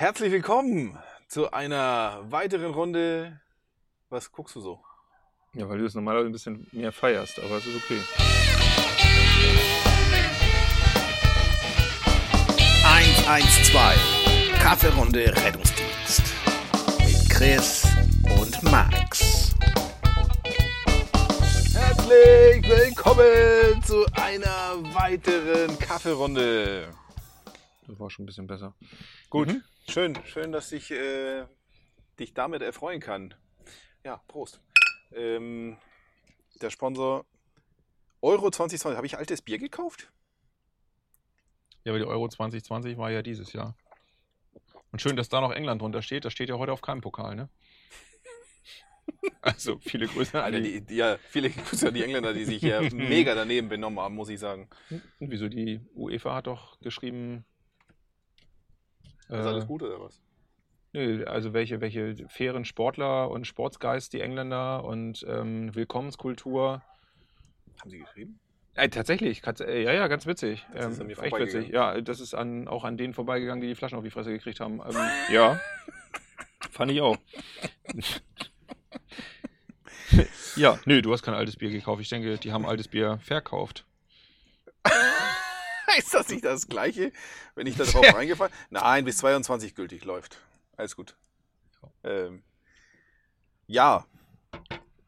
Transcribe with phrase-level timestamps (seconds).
[0.00, 0.98] Herzlich willkommen
[1.28, 3.38] zu einer weiteren Runde.
[4.08, 4.80] Was guckst du so?
[5.52, 8.00] Ja, weil du es normalerweise ein bisschen mehr feierst, aber es ist okay.
[12.82, 16.22] 112 Kaffeerunde Rettungsdienst
[17.00, 17.86] mit Chris
[18.40, 19.54] und Max.
[21.74, 26.88] Herzlich willkommen zu einer weiteren Kaffeerunde.
[27.86, 28.72] Das war schon ein bisschen besser.
[29.28, 29.62] Gut, Mhm.
[29.90, 31.44] Schön, schön, dass ich äh,
[32.18, 33.34] dich damit erfreuen kann.
[34.04, 34.60] Ja, Prost.
[35.12, 35.76] Ähm,
[36.62, 37.26] der Sponsor
[38.22, 38.96] Euro 2020.
[38.96, 40.12] Habe ich altes Bier gekauft?
[41.84, 43.74] Ja, aber die Euro 2020 war ja dieses Jahr.
[44.92, 46.24] Und schön, dass da noch England drunter steht.
[46.24, 47.48] Das steht ja heute auf keinem Pokal, ne?
[49.42, 50.82] Also, viele Grüße an die.
[50.82, 54.28] die, ja, viele Grüße an die Engländer, die sich hier mega daneben benommen haben, muss
[54.28, 54.68] ich sagen.
[54.90, 57.44] Und Wieso die UEFA hat doch geschrieben.
[59.30, 60.20] Ist alles gut oder was?
[60.92, 66.82] Nö, also welche, welche fairen Sportler und Sportsgeist die Engländer und ähm, Willkommenskultur.
[67.80, 68.40] Haben sie geschrieben?
[68.74, 70.66] Äh, tatsächlich, äh, ja, ja, ganz witzig.
[70.72, 71.68] Das Ähm, ist an mir echt witzig.
[71.68, 74.60] Ja, das ist an, auch an denen vorbeigegangen, die die Flaschen auf die Fresse gekriegt
[74.60, 74.80] haben.
[74.80, 74.96] Ähm,
[75.32, 75.60] ja,
[76.70, 77.16] fand ich auch.
[80.56, 82.02] ja, nö, du hast kein altes Bier gekauft.
[82.02, 83.84] Ich denke, die haben altes Bier verkauft.
[85.98, 87.12] Ist das nicht das Gleiche,
[87.54, 90.40] wenn ich da drauf reingefallen Nein, bis 22 gültig läuft.
[90.76, 91.16] Alles gut.
[92.04, 92.42] Ähm,
[93.66, 94.04] ja,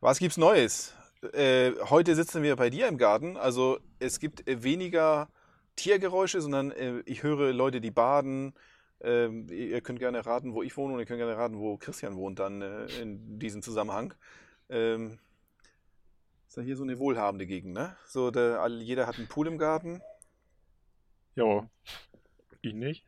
[0.00, 0.94] was gibt's Neues?
[1.32, 3.36] Äh, heute sitzen wir bei dir im Garten.
[3.36, 5.28] Also es gibt äh, weniger
[5.76, 8.54] Tiergeräusche, sondern äh, ich höre Leute, die baden.
[9.00, 12.16] Ähm, ihr könnt gerne raten, wo ich wohne und ihr könnt gerne raten, wo Christian
[12.16, 14.14] wohnt dann äh, in diesem Zusammenhang.
[14.68, 15.18] Ähm,
[16.48, 17.96] ist ja hier so eine wohlhabende Gegend, ne?
[18.06, 20.02] So, der, jeder hat einen Pool im Garten.
[21.34, 21.68] Ja,
[22.60, 23.04] ich nicht.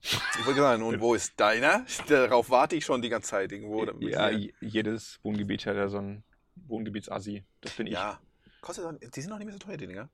[0.00, 1.84] Ich wollte sagen, und wo ist deiner?
[2.08, 3.84] Darauf warte ich schon die ganze Zeit irgendwo.
[4.00, 6.22] ja, hier- jedes Wohngebiet hat ja so ein
[6.68, 7.44] Wohngebietsassi.
[7.60, 7.92] Das bin ich.
[7.94, 8.18] ja.
[8.60, 10.08] Kostet auch, die sind auch nicht mehr so teuer, die Dinger.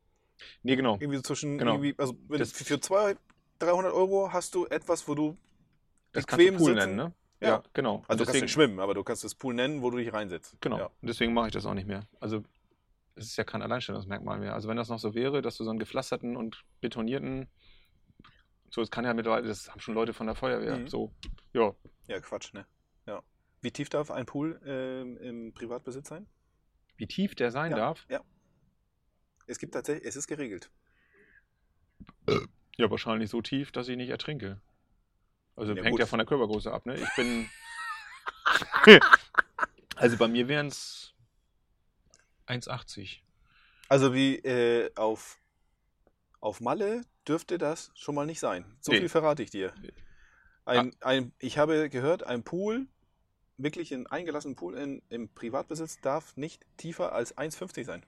[0.62, 0.94] Nee, genau.
[0.98, 1.74] Irgendwie so zwischen, Genau.
[1.74, 3.18] irgendwie, also Das- für für 200,
[3.60, 5.36] 300 Euro hast du etwas, wo du
[6.12, 6.96] Das kannst du bequem Pool sitzen.
[6.96, 7.14] nennen, ne?
[7.42, 7.62] Ja.
[7.72, 7.96] genau.
[7.96, 9.98] Also Und du kannst deswegen- nicht schwimmen, aber du kannst das Pool nennen, wo du
[9.98, 10.56] dich reinsetzt.
[10.60, 10.78] Genau.
[10.78, 10.90] Ja.
[11.00, 12.06] Deswegen mache ich das auch nicht mehr.
[12.20, 12.42] Also
[13.20, 14.54] es ist ja kein Alleinstellungsmerkmal mehr.
[14.54, 17.48] Also wenn das noch so wäre, dass du so einen gepflasterten und betonierten,
[18.70, 20.78] so das kann ja mittlerweile, das haben schon Leute von der Feuerwehr.
[20.78, 20.88] Mhm.
[20.88, 21.12] So,
[21.52, 21.74] ja.
[22.06, 22.66] ja, Quatsch, ne?
[23.06, 23.22] Ja.
[23.60, 26.26] Wie tief darf ein Pool ähm, im Privatbesitz sein?
[26.96, 27.76] Wie tief der sein ja.
[27.76, 28.06] darf?
[28.08, 28.22] Ja.
[29.46, 30.70] Es gibt tatsächlich, es ist geregelt.
[32.78, 34.62] Ja, wahrscheinlich so tief, dass ich nicht ertrinke.
[35.56, 36.00] Also Ja, hängt gut.
[36.00, 36.94] ja von der Körpergröße ab, ne?
[36.94, 37.50] Ich bin.
[39.96, 41.12] also bei mir wären es
[42.50, 43.20] 1,80.
[43.88, 45.38] Also wie äh, auf,
[46.40, 48.64] auf Malle dürfte das schon mal nicht sein.
[48.80, 48.98] So Nee.
[49.00, 49.72] viel verrate ich dir.
[50.64, 52.86] Ein, ein, ich habe gehört, ein Pool,
[53.56, 58.06] wirklich ein eingelassenen Pool in, im Privatbesitz darf nicht tiefer als 1,50 sein.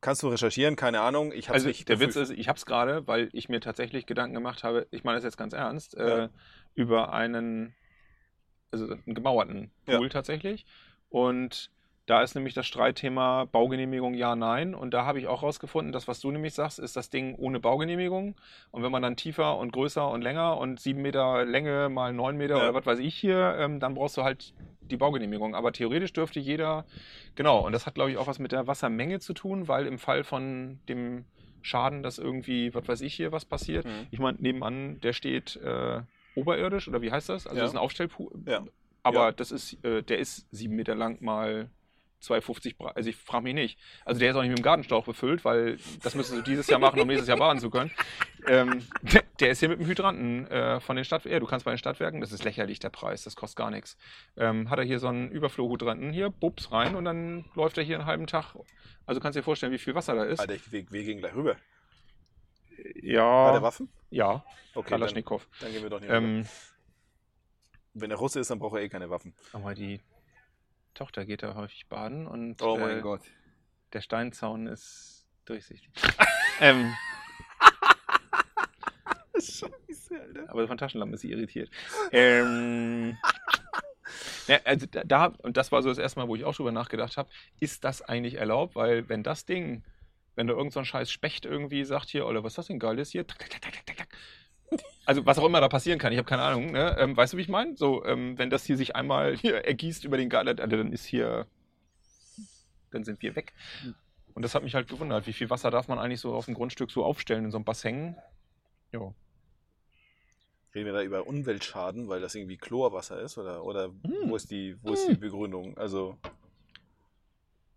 [0.00, 0.76] Kannst du recherchieren?
[0.76, 1.32] Keine Ahnung.
[1.32, 1.88] Ich Also nicht.
[1.88, 5.02] der Witz ist, ich habe es gerade, weil ich mir tatsächlich Gedanken gemacht habe, ich
[5.02, 6.24] meine das jetzt ganz ernst, Ja.
[6.24, 6.28] äh,
[6.74, 7.74] über einen,
[8.70, 9.96] also einen gemauerten Ja.
[9.98, 10.66] Pool tatsächlich.
[11.08, 11.70] Und
[12.08, 14.74] da ist nämlich das Streitthema Baugenehmigung ja, nein.
[14.74, 17.60] Und da habe ich auch rausgefunden, dass was du nämlich sagst, ist das Ding ohne
[17.60, 18.34] Baugenehmigung.
[18.70, 22.36] Und wenn man dann tiefer und größer und länger und sieben Meter Länge mal neun
[22.38, 22.62] Meter Ja.
[22.64, 25.54] oder was weiß ich hier, ähm, dann brauchst du halt die Baugenehmigung.
[25.54, 26.86] Aber theoretisch dürfte jeder,
[27.34, 29.98] genau, und das hat, glaube ich, auch was mit der Wassermenge zu tun, weil im
[29.98, 31.26] Fall von dem
[31.60, 34.06] Schaden, dass irgendwie, was weiß ich hier, was passiert, Mhm.
[34.10, 36.00] ich meine, nebenan, der steht äh,
[36.34, 37.46] oberirdisch, oder wie heißt das?
[37.46, 37.64] Also Ja.
[37.64, 38.32] das ist ein Aufstellpool.
[38.46, 38.64] Ja.
[39.02, 39.32] Aber Ja.
[39.32, 41.68] das ist, äh, der ist sieben Meter lang mal
[42.22, 42.96] 2,50 breit.
[42.96, 43.78] Also ich frage mich nicht.
[44.04, 46.80] Also der ist auch nicht mit dem Gartenschlauch befüllt, weil das müssen sie dieses Jahr
[46.80, 47.90] machen, um nächstes Jahr baden zu können.
[48.46, 51.32] Ähm, der, der ist hier mit dem Hydranten äh, von den Stadtwerken.
[51.34, 53.96] Ja, du kannst bei den Stadtwerken, das ist lächerlich der Preis, das kostet gar nichts.
[54.36, 57.96] Ähm, hat er hier so einen Überflohhydranten hier, bups rein und dann läuft er hier
[57.98, 58.54] einen halben Tag.
[59.06, 60.40] Also kannst du dir vorstellen, wie viel Wasser da ist.
[60.40, 61.52] Alter, ich, wir, wir gehen gleich rüber.
[61.54, 61.58] Hat
[62.96, 63.88] er Ja, Waffen?
[64.10, 64.44] ja,
[64.74, 65.46] Okay, dann, Kalaschnikow.
[65.60, 66.18] dann gehen wir doch nicht rüber.
[66.18, 66.46] Ähm,
[67.94, 69.34] Wenn er Russe ist, dann braucht er eh keine Waffen.
[69.52, 70.00] aber die
[70.98, 73.22] Tochter geht da häufig baden und Oh mein äh, Gott.
[73.92, 75.88] der Steinzaun ist durchsichtig.
[76.60, 76.92] ähm,
[79.34, 80.50] Scheiße, Alter.
[80.50, 81.70] aber von Taschenlampe ist sie irritiert.
[82.10, 83.16] Ähm,
[84.48, 87.16] ja, also da, und das war so das erste Mal, wo ich auch drüber nachgedacht
[87.16, 87.30] habe,
[87.60, 88.74] ist das eigentlich erlaubt?
[88.74, 89.84] Weil wenn das Ding,
[90.34, 92.80] wenn da irgend so ein scheiß Specht irgendwie sagt hier, oder was ist das denn
[92.80, 93.26] geiles hier?
[93.26, 94.08] Tak, tak, tak, tak, tak, tak.
[95.06, 96.72] Also was auch immer da passieren kann, ich habe keine Ahnung.
[96.72, 96.96] Ne?
[96.98, 97.76] Ähm, weißt du, wie ich meine?
[97.76, 101.06] So, ähm, wenn das hier sich einmal hier ergießt über den Garten, also dann ist
[101.06, 101.46] hier,
[102.90, 103.54] dann sind wir weg.
[104.34, 106.54] Und das hat mich halt gewundert, wie viel Wasser darf man eigentlich so auf dem
[106.54, 108.16] Grundstück so aufstellen in so einem Bassin?
[108.92, 109.14] Ja.
[110.74, 113.38] Reden wir da über Umweltschaden, weil das irgendwie Chlorwasser ist?
[113.38, 114.28] Oder, oder Hm.
[114.28, 115.76] wo ist die, wo ist die Begründung?
[115.78, 116.18] Also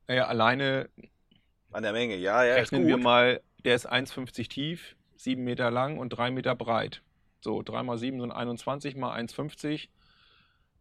[0.07, 0.89] Naja, alleine
[1.71, 5.97] an der Menge, ja, ja, rechnen wir mal, der ist 1,50 tief, 7 Meter lang
[5.97, 7.01] und 3 Meter breit.
[7.41, 9.89] So, 3 mal 7 sind 21 mal 1,50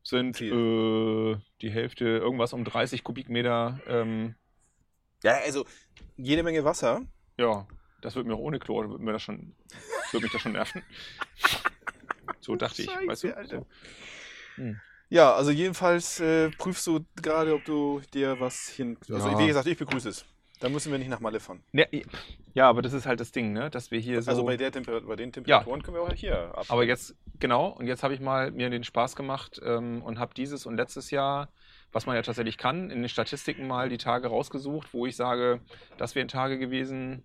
[0.02, 3.81] sind äh, die Hälfte, irgendwas um 30 Kubikmeter.
[3.87, 4.34] Ähm,
[5.22, 5.66] Ja, also
[6.16, 7.02] jede Menge Wasser.
[7.37, 7.66] ja,
[8.00, 9.54] das wird mir auch ohne Chlor, wird mir das schon,
[10.12, 10.82] wird mich das schon nerven.
[12.43, 13.36] So dachte ich, Scheiße, weißt du?
[13.36, 13.66] Alter.
[14.56, 14.75] So.
[15.10, 18.96] Ja, also jedenfalls äh, prüfst du gerade, ob du dir was hin.
[19.10, 19.38] Also Ja.
[19.38, 20.25] wie gesagt, ich begrüße es.
[20.60, 21.62] Da müssen wir nicht nach Malle fahren.
[21.72, 21.88] Ne,
[22.52, 23.70] ja, aber das ist halt das Ding, ne?
[23.70, 24.30] dass wir hier so...
[24.30, 26.66] Also bei, der Temper bei den Temperaturen können wir auch hier ab.
[26.68, 30.34] Aber jetzt, genau, und jetzt habe ich mal mir den Spaß gemacht ähm, und habe
[30.34, 31.48] dieses und letztes Jahr,
[31.92, 35.60] was man ja tatsächlich kann, in den Statistiken mal die Tage rausgesucht, wo ich sage,
[35.96, 37.24] das wären Tage gewesen,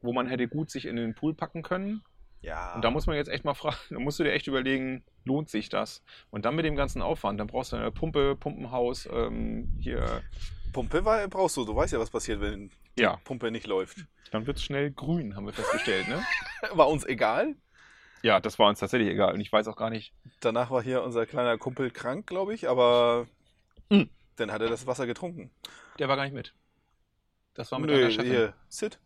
[0.00, 2.02] wo man hätte gut sich in den Pool packen können.
[2.40, 2.74] ja.
[2.74, 5.50] Und da muss man jetzt echt mal fragen, da musst du dir echt überlegen, lohnt
[5.50, 6.02] sich das?
[6.30, 10.22] Und dann mit dem ganzen Aufwand, dann brauchst du eine Pumpe, Pumpenhaus, ähm, hier,
[10.72, 11.64] Pumpe war, brauchst du.
[11.64, 13.98] Du weißt ja, was passiert, wenn die ja, Pumpe nicht läuft.
[14.30, 16.22] dann wird es schnell grün, haben wir festgestellt, ne?
[16.72, 17.54] War uns egal.
[18.22, 19.34] Ja, das war uns tatsächlich egal.
[19.34, 22.68] Und ich weiß auch gar nicht, Danach war hier unser kleiner Kumpel krank, glaube ich,
[22.68, 23.26] aber
[23.92, 24.08] Hm.
[24.36, 25.50] dann hat er das Wasser getrunken.
[25.98, 26.54] der war gar nicht mit.
[27.54, 28.30] Das war mit Nö, Chefin.
[28.30, 28.98] hier, Sid.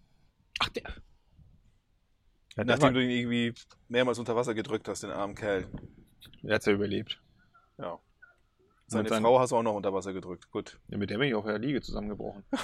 [0.60, 0.82] Ach, der.
[0.84, 0.92] Ja,
[2.56, 3.54] der Nachdem war- du ihn irgendwie
[3.88, 5.66] mehrmals unter Wasser gedrückt hast, den armen Kerl.
[6.42, 7.20] Der hat ja überlebt.
[7.78, 7.98] Ja.
[8.88, 10.50] Seine seinen- Frau hast du auch noch unter Wasser gedrückt.
[10.50, 10.78] Gut.
[10.88, 12.44] Ja, mit der bin ich auf der Liege zusammengebrochen.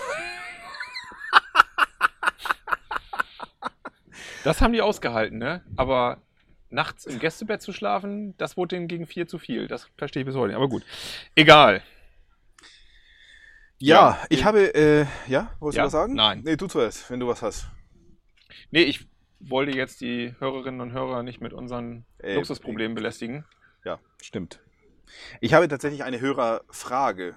[4.44, 5.62] das haben die ausgehalten, ne?
[5.76, 6.20] Aber
[6.70, 9.68] nachts im Gästebett zu schlafen, das wurde denen gegen vier zu viel.
[9.68, 10.56] Das verstehe ich bis heute nicht.
[10.56, 10.84] Aber gut.
[11.34, 11.82] Egal.
[13.78, 16.14] Ja, Ja, ich äh, habe, äh, ja, wolltest ja, du was sagen?
[16.14, 16.42] nein.
[16.44, 17.66] Nee, du zuerst, wenn du was hast.
[18.70, 19.06] Nee, ich
[19.40, 23.44] wollte jetzt die Hörerinnen und Hörer nicht mit unseren Äh, Luxusproblemen belästigen.
[23.84, 24.60] Ja, stimmt.
[25.40, 27.34] Ich habe tatsächlich eine Hörerfrage.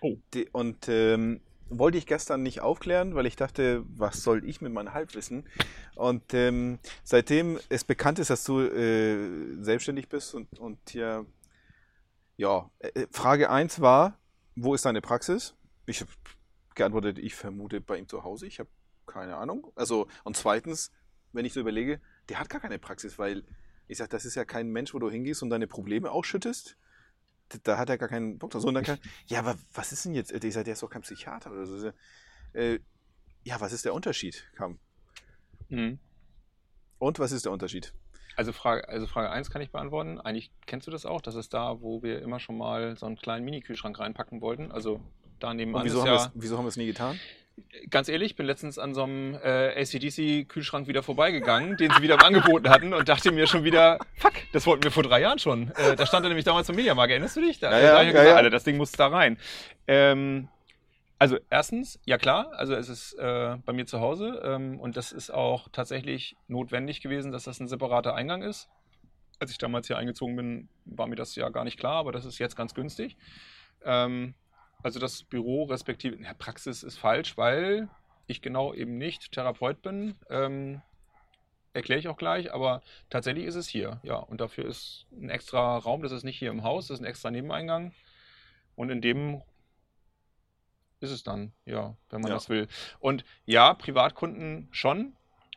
[0.00, 0.16] Oh.
[0.34, 4.72] Die, und ähm, wollte ich gestern nicht aufklären, weil ich dachte, was soll ich mit
[4.72, 5.48] meinem Halbwissen?
[5.94, 11.26] Und ähm, seitdem es bekannt ist, dass du äh, selbstständig bist und, und hier,
[12.36, 14.18] ja, äh, Frage 1 war,
[14.54, 15.54] wo ist deine Praxis?
[15.86, 16.10] Ich habe
[16.74, 18.46] geantwortet, ich vermute bei ihm zu Hause.
[18.46, 18.68] Ich habe
[19.06, 19.72] keine Ahnung.
[19.74, 20.92] Also, und zweitens,
[21.32, 23.44] wenn ich so überlege, der hat gar keine Praxis, weil
[23.88, 26.76] ich sage, das ist ja kein Mensch, wo du hingehst und deine Probleme ausschüttest.
[27.62, 28.62] Da- hat er gar keinen Bock drauf.
[28.62, 30.32] So, und dann kann, ja, aber was ist denn jetzt?
[30.32, 31.92] Ich sage, der ist doch kein Psychiater oder so.
[32.52, 32.80] Äh,
[33.44, 34.44] ja, was ist der Unterschied?
[34.56, 34.78] Kam.
[35.68, 35.98] Mhm.
[36.98, 37.92] Und was ist der Unterschied?
[38.36, 40.20] Also Frage, also Frage 1 kann ich beantworten.
[40.20, 41.20] Eigentlich kennst du das auch.
[41.20, 44.70] Das ist da, wo wir immer schon mal so einen kleinen Mini-Kühlschrank reinpacken wollten.
[44.72, 45.00] Also
[45.38, 47.18] da nebenan Und wieso haben, ja, wir es, wieso haben wir es nie getan?
[47.90, 52.14] Ganz ehrlich, ich bin letztens an so einem äh, ACDC-Kühlschrank wieder vorbeigegangen, den sie wieder
[52.14, 55.38] im Angebot hatten und dachte mir schon wieder, fuck, das wollten wir vor drei Jahren
[55.38, 55.70] schon.
[55.76, 57.58] Äh, da stand er nämlich damals im Mediamarkt, erinnerst du dich?
[57.58, 58.36] Da, Ja, da ja, ich ja, gesagt, ja.
[58.36, 59.38] Alter, das Ding muss da rein.
[59.86, 60.48] Ähm,
[61.18, 65.12] also erstens, ja klar, also es ist äh, bei mir zu Hause ähm, und das
[65.12, 68.68] ist auch tatsächlich notwendig gewesen, dass das ein separater Eingang ist.
[69.38, 72.24] Als ich damals hier eingezogen bin, war mir das ja gar nicht klar, aber das
[72.24, 73.16] ist jetzt ganz günstig.
[73.84, 74.34] Ähm,
[74.82, 77.88] also das Büro respektive, ja, Praxis ist falsch, weil
[78.26, 80.14] ich genau eben nicht Therapeut bin.
[80.30, 80.82] Ähm,
[81.72, 82.80] Erkläre ich auch gleich, aber
[83.10, 84.16] tatsächlich ist es hier, ja.
[84.16, 87.06] Und dafür ist ein extra Raum, das ist nicht hier im Haus, das ist ein
[87.06, 87.92] extra Nebeneingang.
[88.76, 89.42] Und in dem
[91.00, 92.36] ist es dann, ja, wenn man Ja.
[92.36, 92.66] das will.
[92.98, 95.16] Und ja, Privatkunden schon,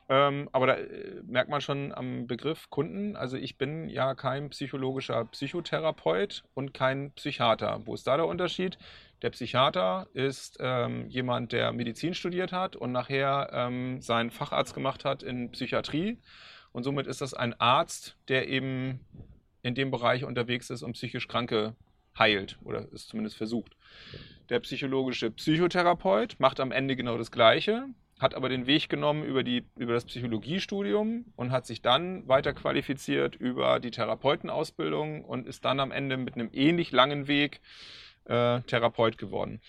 [0.09, 4.49] ähm, aber da äh, merkt man schon am Begriff Kunden, also ich bin ja kein
[4.49, 7.79] psychologischer Psychotherapeut und kein Psychiater.
[7.85, 8.77] Wo ist da der Unterschied?
[9.21, 15.03] Der Psychiater ist ähm, jemand, der Medizin studiert hat und nachher ähm, seinen Facharzt gemacht
[15.03, 16.17] hat in Psychiatrie.
[16.71, 18.99] Und somit ist das ein Arzt, der eben
[19.61, 21.75] in dem Bereich unterwegs ist und psychisch Kranke
[22.17, 23.75] heilt oder es zumindest versucht.
[24.49, 27.87] Der psychologische Psychotherapeut macht am Ende genau das Gleiche,
[28.19, 32.53] hat aber den Weg genommen über, die, über das Psychologiestudium und hat sich dann weiter
[32.53, 37.61] qualifiziert über die Therapeutenausbildung und ist dann am Ende mit einem ähnlich langen Weg
[38.29, 39.61] äh, Therapeut geworden.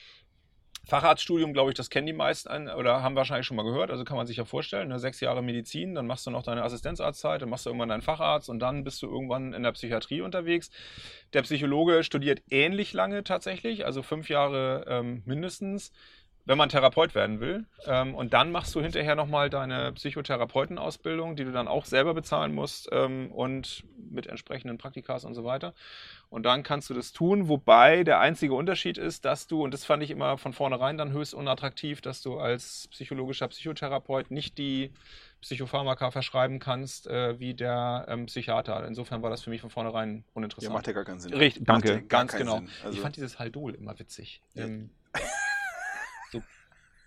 [0.87, 4.17] Facharztstudium, glaube ich, das kennen die meisten oder haben wahrscheinlich schon mal gehört, also kann
[4.17, 4.99] man sich ja vorstellen, ne?
[4.99, 8.49] sechs Jahre Medizin, dann machst du noch deine Assistenzarztzeit, dann machst du irgendwann deinen Facharzt
[8.49, 10.71] und dann bist du irgendwann in der Psychiatrie unterwegs.
[11.33, 15.93] Der Psychologe studiert ähnlich lange tatsächlich, also fünf Jahre ähm, mindestens,
[16.45, 17.67] wenn man Therapeut werden will.
[17.87, 22.55] Ähm, und dann machst du hinterher nochmal deine Psychotherapeutenausbildung, die du dann auch selber bezahlen
[22.55, 22.89] musst.
[22.93, 25.75] Ähm, und mit entsprechenden Praktikas und so weiter.
[26.29, 29.85] Und dann kannst du das tun, wobei der einzige Unterschied ist, dass du, und das
[29.85, 34.93] fand ich immer von vornherein dann höchst unattraktiv, dass du als psychologischer Psychotherapeut nicht die
[35.41, 38.87] Psychopharmaka verschreiben kannst, äh, wie der ähm, Psychiater.
[38.87, 40.75] Insofern war das für mich von vornherein Ja, uninteressant.
[40.75, 41.33] macht ja gar keinen Sinn.
[41.33, 42.63] Richtig, ja danke, ganz genau.
[42.85, 44.43] Also, ich fand dieses Haldol immer witzig.
[44.55, 44.67] Ja.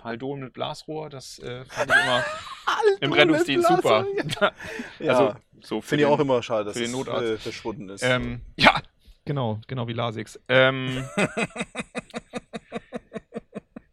[0.04, 2.24] Haldol mit Blasrohr, das äh, fand ich immer
[3.02, 4.06] im Rettungsdienst super.
[5.00, 8.04] ja, also so finde ich auch immer schade, dass für den es äh, verschwunden ist.
[8.04, 8.82] Ähm, ja,
[9.26, 10.40] genau, genau wie Lasix.
[10.50, 11.06] Ähm,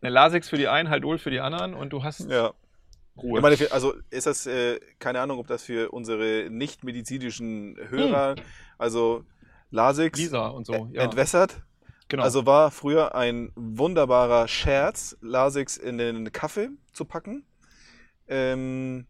[0.02, 2.52] eine Lasix für die einen, Haldol für die anderen und du hast ja.
[3.16, 3.38] Ruhe.
[3.38, 8.36] Ich meine, also ist das, äh, keine Ahnung, ob das für unsere nicht-medizinischen Hörer,
[8.78, 9.24] also
[9.70, 11.02] Lasix Lisa und so, ja.
[11.02, 11.62] entwässert.
[12.10, 12.22] Genau.
[12.22, 17.46] Also war früher ein wunderbarer Scherz, Lasix in den Kaffee zu packen.
[18.28, 19.06] Ähm,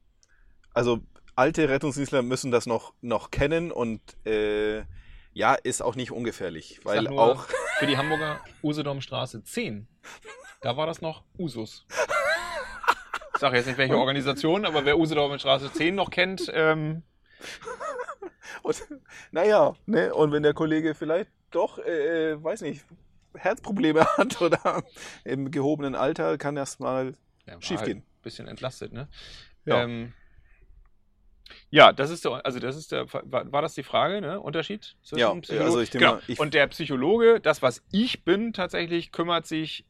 [0.73, 1.01] also
[1.35, 4.85] alte Rettungsdienstler müssen das noch, noch kennen und äh,
[5.33, 7.47] ja, ist auch nicht ungefährlich, Ich weil auch
[7.79, 9.89] für die Hamburger Usedomstraße 10,
[10.61, 11.87] da war das noch Usus.
[13.35, 17.03] Ich sage jetzt nicht welche Organisation, aber wer Usedomstraße 10 noch kennt, ähm,
[18.63, 18.83] Und,
[19.33, 20.15] naja, ne?
[20.15, 22.85] Und wenn der Kollege vielleicht doch, äh, äh, weiß nicht,
[23.35, 24.83] Herzprobleme hat oder
[25.25, 27.15] im gehobenen Alter, kann das mal
[27.47, 27.99] ja, schief halt gehen.
[27.99, 29.09] ein bisschen entlastet, ne?
[29.65, 29.83] Ja.
[29.83, 30.13] Ähm,
[31.71, 34.41] ja, das ist der, also das ist der, war, war das die Frage, ne?
[34.41, 36.17] Unterschied zwischen Ja, Psycholo- also ich denke genau.
[36.19, 39.85] mal, ich- Und der Psychologe, das was ich bin, tatsächlich kümmert sich,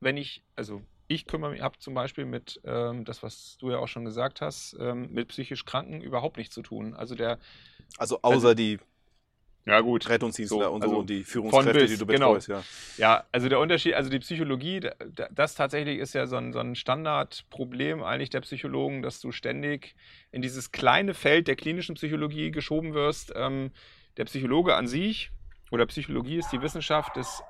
[0.00, 3.78] wenn ich, also ich kümmere mich, habe zum Beispiel mit, ähm, das was du ja
[3.78, 6.94] auch schon gesagt hast, ähm, mit psychisch Kranken überhaupt nichts zu tun.
[6.94, 7.38] Also der,
[7.98, 8.78] Also außer die
[9.66, 12.34] ja gut, Rettungsdienstler So, und so also und die Führungskräfte, bis, die du genau.
[12.34, 12.62] betreust, ja.
[12.98, 16.52] Ja, also der Unterschied, also die Psychologie, da- da- das tatsächlich ist ja so ein,
[16.52, 19.96] so ein Standardproblem eigentlich der Psychologen, dass du ständig
[20.30, 23.32] in dieses kleine Feld der klinischen Psychologie geschoben wirst.
[23.34, 23.72] Ähm,
[24.18, 25.30] der Psychologe an sich
[25.72, 27.42] oder Psychologie ist die Wissenschaft des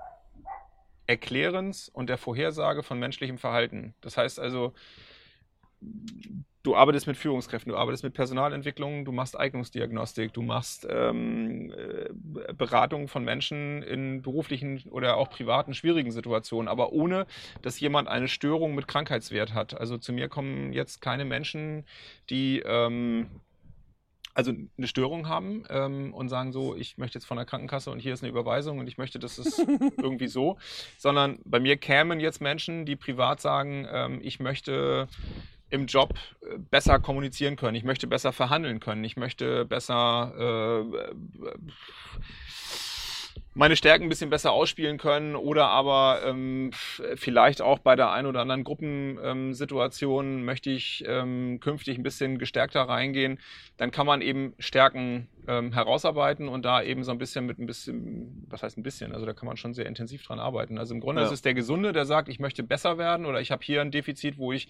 [1.06, 3.94] Erklärens und der Vorhersage von menschlichem Verhalten.
[4.00, 4.72] Das heißt also,
[6.62, 12.52] du arbeitest mit Führungskräften, du arbeitest mit Personalentwicklung, du machst Eignungsdiagnostik, du machst ähm, äh,
[12.52, 17.26] Beratung von Menschen in beruflichen oder auch privaten schwierigen Situationen, aber ohne,
[17.62, 19.78] dass jemand eine Störung mit Krankheitswert hat.
[19.78, 21.84] Also zu mir kommen jetzt keine Menschen,
[22.30, 23.28] die ähm,
[24.36, 28.00] also eine Störung haben ähm, und sagen so, ich möchte jetzt von der Krankenkasse und
[28.00, 29.58] hier ist eine Überweisung und ich möchte, dass es
[29.96, 30.58] irgendwie so,
[30.98, 35.08] sondern bei mir kämen jetzt Menschen, die privat sagen, ähm, ich möchte
[35.70, 36.12] im Job
[36.42, 41.54] äh, besser kommunizieren können, ich möchte besser verhandeln können, ich möchte besser äh, äh,
[43.56, 46.70] meine Stärken ein bisschen besser ausspielen können oder aber ähm,
[47.14, 52.82] vielleicht auch bei der einen oder anderen Gruppensituation möchte ich ähm, künftig ein bisschen gestärkter
[52.82, 53.40] reingehen,
[53.78, 57.66] dann kann man eben Stärken ähm, herausarbeiten und da eben so ein bisschen mit ein
[57.66, 60.76] bisschen, was heißt ein bisschen, also da kann man schon sehr intensiv dran arbeiten.
[60.76, 61.26] Also im Grunde Ja.
[61.26, 63.90] ist es der Gesunde, der sagt, ich möchte besser werden oder ich habe hier ein
[63.90, 64.68] Defizit, wo ich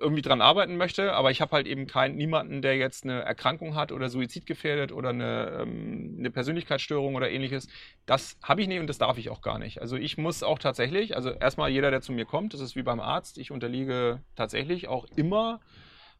[0.00, 3.74] irgendwie dran arbeiten möchte, aber ich habe halt eben keinen niemanden, der jetzt eine Erkrankung
[3.74, 7.68] hat oder suizidgefährdet oder eine, ähm, eine Persönlichkeitsstörung oder ähnliches.
[8.04, 9.80] Das habe ich nicht und das darf ich auch gar nicht.
[9.80, 12.82] Also ich muss auch tatsächlich, also erstmal jeder, der zu mir kommt, das ist wie
[12.82, 15.60] beim Arzt, ich unterliege tatsächlich auch immer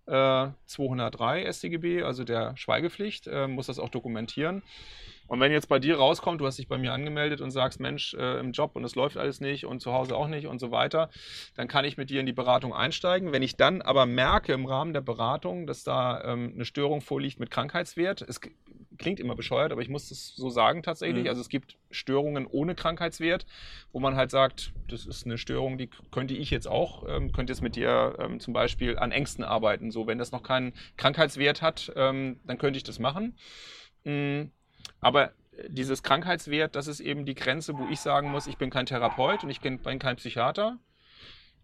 [0.07, 4.62] äh, 203 StGB, also der Schweigepflicht, äh, muss das auch dokumentieren.
[5.28, 8.14] Und wenn jetzt bei dir rauskommt, du hast dich bei mir angemeldet und sagst, Mensch,
[8.14, 10.70] äh, im Job und es läuft alles nicht und zu Hause auch nicht und so
[10.73, 11.11] weiter,
[11.54, 13.32] dann kann ich mit dir in die Beratung einsteigen.
[13.32, 17.38] Wenn ich dann aber merke im Rahmen der Beratung, dass da ähm, eine Störung vorliegt
[17.38, 18.40] mit Krankheitswert, es
[18.99, 21.25] klingt immer bescheuert, aber ich muss das so sagen tatsächlich.
[21.25, 21.28] Mhm.
[21.28, 23.47] Also es gibt Störungen ohne Krankheitswert,
[23.92, 27.52] wo man halt sagt, das ist eine Störung, die könnte ich jetzt auch, ähm, könnte
[27.52, 29.90] jetzt mit dir ähm, zum Beispiel an Ängsten arbeiten.
[29.90, 33.37] So, wenn das noch keinen Krankheitswert hat, ähm, dann könnte ich das machen.
[34.04, 34.50] Mm,
[35.00, 35.33] Aber
[35.69, 39.43] dieses Krankheitswert, das ist eben die Grenze, wo ich sagen muss, ich bin kein Therapeut
[39.45, 40.78] und ich bin kein Psychiater.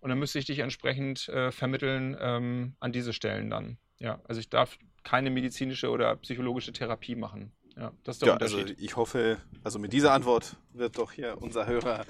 [0.00, 3.78] Und dann müsste ich dich entsprechend äh, vermitteln ähm, an diese Stellen dann.
[3.98, 7.52] Ja, also ich darf keine medizinische oder psychologische Therapie machen.
[7.76, 8.80] Ja, das ist der Ja, also Unterschied.
[8.80, 12.04] ich hoffe, also mit dieser Antwort wird doch hier unser Hörer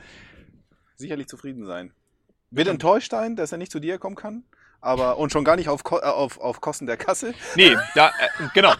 [0.97, 1.93] sicherlich zufrieden sein.
[2.51, 4.45] Wird enttäuscht sein, dass er nicht zu dir kommen kann,
[4.85, 7.35] aber und schon gar nicht auf, äh, auf, auf Kosten der Kasse.
[7.57, 8.73] Nee, da, äh, genau.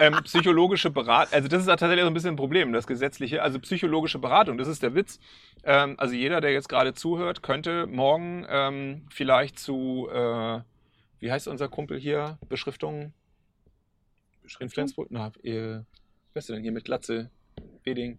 [0.00, 3.42] Ähm, psychologische Beratung, also das ist tatsächlich so ein bisschen ein Problem, das gesetzliche.
[3.42, 5.20] Also psychologische Beratung, das ist der Witz.
[5.64, 10.60] Ähm, also jeder, der jetzt gerade zuhört, könnte morgen ähm, vielleicht zu, äh,
[11.20, 13.12] wie heißt unser Kumpel hier, Beschriftung
[14.58, 15.08] in Flensburg?
[15.10, 15.84] Na, äh, wer
[16.34, 17.30] ist denn hier mit Glatze?
[17.84, 18.18] Weding?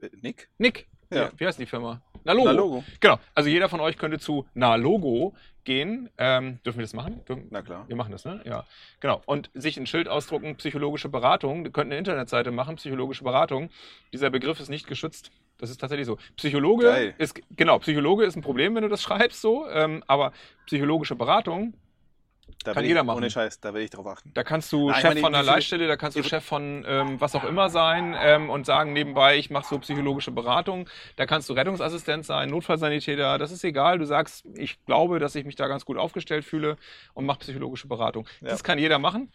[0.00, 0.48] Äh, Nick?
[0.58, 0.89] Nick.
[1.10, 1.30] Ja.
[1.36, 2.00] Wie, heißt die Firma?
[2.24, 2.46] Nalogo.
[2.46, 2.84] Na, Logo.
[3.00, 3.18] Genau.
[3.34, 6.08] Also jeder von euch könnte zu Nalogo gehen.
[6.18, 7.24] Ähm, dürfen wir das machen?
[7.26, 7.84] Dürfen, Na klar.
[7.88, 8.40] wir machen das, ne?
[8.44, 8.64] Ja.
[9.00, 9.22] Genau.
[9.26, 11.64] Und sich ein Schild ausdrucken, psychologische Beratung.
[11.64, 13.70] Wir könnten eine Internetseite machen, psychologische Beratung.
[14.12, 15.30] Dieser Begriff ist nicht geschützt.
[15.58, 16.18] Das ist tatsächlich so.
[16.36, 17.14] Psychologe Geil.
[17.18, 19.68] ist, genau, Psychologe ist ein Problem, wenn du das schreibst so.
[19.68, 20.32] Ähm, aber
[20.66, 21.74] psychologische Beratung,
[22.64, 23.18] Da Kann will jeder ich, machen.
[23.18, 24.32] Ohne Scheiß, da werde ich drauf achten.
[24.34, 27.20] da kannst du Nein, Chef meine, von einer Leitstelle, da kannst du Chef von ähm,
[27.20, 30.88] was auch immer sein ähm, und sagen nebenbei, ich mache so psychologische Beratung.
[31.16, 33.98] Da kannst du Rettungsassistent sein, Notfallsanitäter, das ist egal.
[33.98, 36.76] Du sagst, ich glaube, dass ich mich da ganz gut aufgestellt fühle
[37.14, 38.26] und mache psychologische Beratung.
[38.40, 38.48] Ja.
[38.48, 39.32] Das kann jeder machen.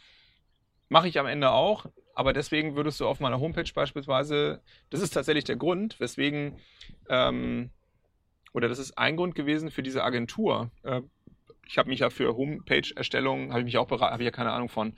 [0.89, 1.85] Mache ich am Ende auch.
[2.13, 6.57] Aber deswegen würdest du auf meiner Homepage beispielsweise, das ist tatsächlich der Grund, weswegen,
[7.09, 7.71] ähm,
[8.53, 10.71] oder das ist ein Grund gewesen für diese Agentur.
[10.83, 11.01] Äh,
[11.67, 14.51] ich habe mich ja für Homepage-Erstellung, habe ich mich auch beraten, habe ich ja keine
[14.51, 14.93] Ahnung von.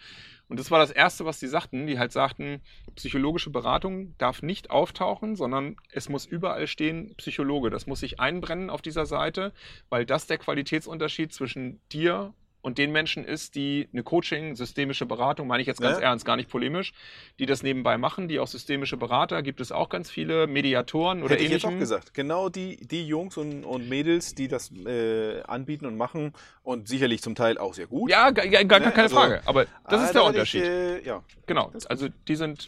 [0.49, 1.87] Und das war das Erste, was die sagten.
[1.87, 2.61] Die halt sagten,
[2.95, 7.69] psychologische Beratung darf nicht auftauchen, sondern es muss überall stehen Psychologe.
[7.69, 9.53] Das muss sich einbrennen auf dieser Seite,
[9.89, 12.33] weil das der Qualitätsunterschied zwischen dir
[12.67, 16.03] und den Menschen ist, die eine Coaching, systemische Beratung, meine ich jetzt ganz Ja.
[16.09, 16.91] ernst, gar nicht polemisch,
[17.39, 21.35] die das nebenbei machen, die auch systemische Berater, gibt es auch ganz viele, Mediatoren oder
[21.35, 21.79] Hätte ich jetzt auch ähnlichem.
[21.79, 22.13] gesagt.
[22.13, 27.21] Genau die, die Jungs und, und Mädels, die das äh, anbieten und machen und sicherlich
[27.21, 28.11] zum Teil auch sehr gut.
[28.11, 29.41] Ja, gar, gar, gar Ne, keine also- Frage.
[29.45, 30.63] Aber das ist der werde ich, Unterschied.
[30.63, 31.23] äh, ja.
[31.45, 31.71] genau.
[31.87, 32.67] Also die sind.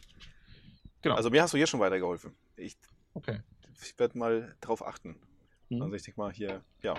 [1.02, 1.16] Genau.
[1.16, 2.34] Also mir hast du hier schon weitergeholfen.
[2.56, 2.78] Ich,
[3.14, 3.40] okay.
[3.82, 5.18] ich werde mal drauf achten.
[5.70, 5.82] Mhm.
[5.82, 6.96] Also ich denke mal hier, ja.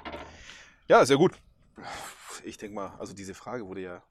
[0.88, 1.32] Ja, sehr gut.
[2.44, 4.02] Ich denke mal, also diese Frage wurde ja,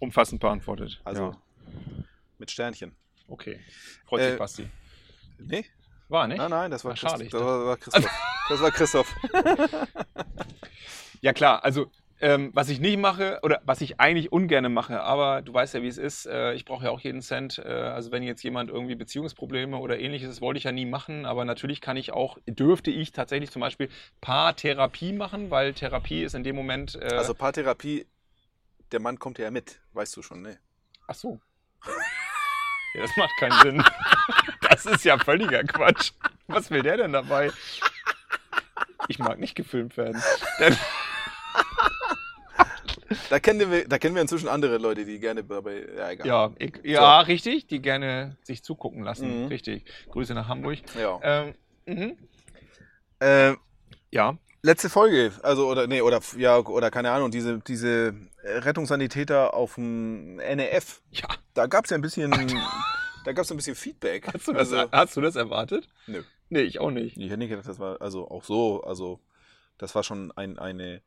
[0.00, 1.00] Umfassend beantwortet.
[1.04, 2.04] also ja.
[2.38, 2.96] mit Sternchen.
[3.28, 3.60] Okay.
[4.06, 4.70] Freut sich Äh, Basti.
[5.38, 5.64] Nee?
[6.08, 6.38] War nicht?
[6.38, 7.76] Nein, nein, das war, schade, Christoph.
[7.78, 8.10] ich Das war Christoph.
[8.48, 9.14] Das war Christoph.
[11.24, 11.90] Ja klar, also
[12.20, 15.82] ähm, was ich nicht mache oder was ich eigentlich ungerne mache, aber du weißt ja,
[15.82, 16.26] wie es ist.
[16.26, 17.58] Äh, ich brauche ja auch jeden Cent.
[17.58, 21.26] Äh, also wenn jetzt jemand irgendwie Beziehungsprobleme oder ähnliches, das wollte ich ja nie machen,
[21.26, 23.88] aber natürlich kann ich auch, dürfte ich tatsächlich zum Beispiel
[24.20, 26.94] Paartherapie machen, weil Therapie ist in dem Moment.
[26.94, 28.06] Äh, Also Paartherapie,
[28.92, 30.58] der Mann kommt ja mit, weißt du schon, ne?
[31.08, 31.40] Ach so.
[32.94, 33.84] Ja, das macht keinen Sinn.
[34.70, 36.12] Das ist ja völliger Quatsch.
[36.48, 37.52] Was will der denn dabei?
[39.08, 40.20] Ich mag nicht gefilmt werden.
[40.58, 40.76] Denn,
[43.30, 46.26] Da kennen wir, da kennen wir inzwischen andere Leute, die gerne dabei, ja egal.
[46.26, 49.42] ja, ich, ja richtig, die gerne sich zugucken lassen.
[49.42, 49.46] Mhm.
[49.48, 49.84] Richtig.
[50.10, 50.78] Grüße nach Hamburg.
[50.98, 51.20] Ja.
[51.22, 51.54] Ähm,
[51.86, 52.16] mhm.
[53.20, 53.54] Äh,
[54.10, 59.74] Ja, letzte Folge, also oder nee, oder ja, oder keine Ahnung, diese, diese Rettungssanitäter auf
[59.74, 61.28] dem NEF, ja.
[61.52, 62.30] da gab es ja ein bisschen,
[63.24, 64.26] da gab es ein bisschen Feedback.
[64.32, 65.88] Hast du, das, also, hast du das erwartet?
[66.06, 66.22] Nö.
[66.48, 67.16] Nee, ich auch nicht.
[67.16, 69.20] ich hätte nicht gedacht, das war also auch so, also
[69.78, 71.02] das war schon ein, eine,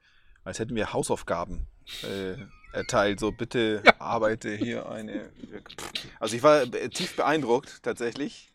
[0.47, 1.67] als hätten wir Hausaufgaben
[2.03, 2.35] äh,
[2.73, 3.99] erteilt, so bitte Ja.
[3.99, 5.29] arbeite hier eine.
[6.19, 8.51] Also ich war be- tief beeindruckt tatsächlich,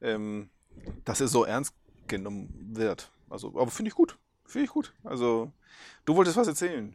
[0.00, 0.50] ähm,
[1.04, 1.74] dass es so ernst
[2.06, 3.10] genommen wird.
[3.30, 4.92] Also, aber finde ich gut, finde ich gut.
[5.04, 5.52] Also
[6.04, 6.94] du wolltest was erzählen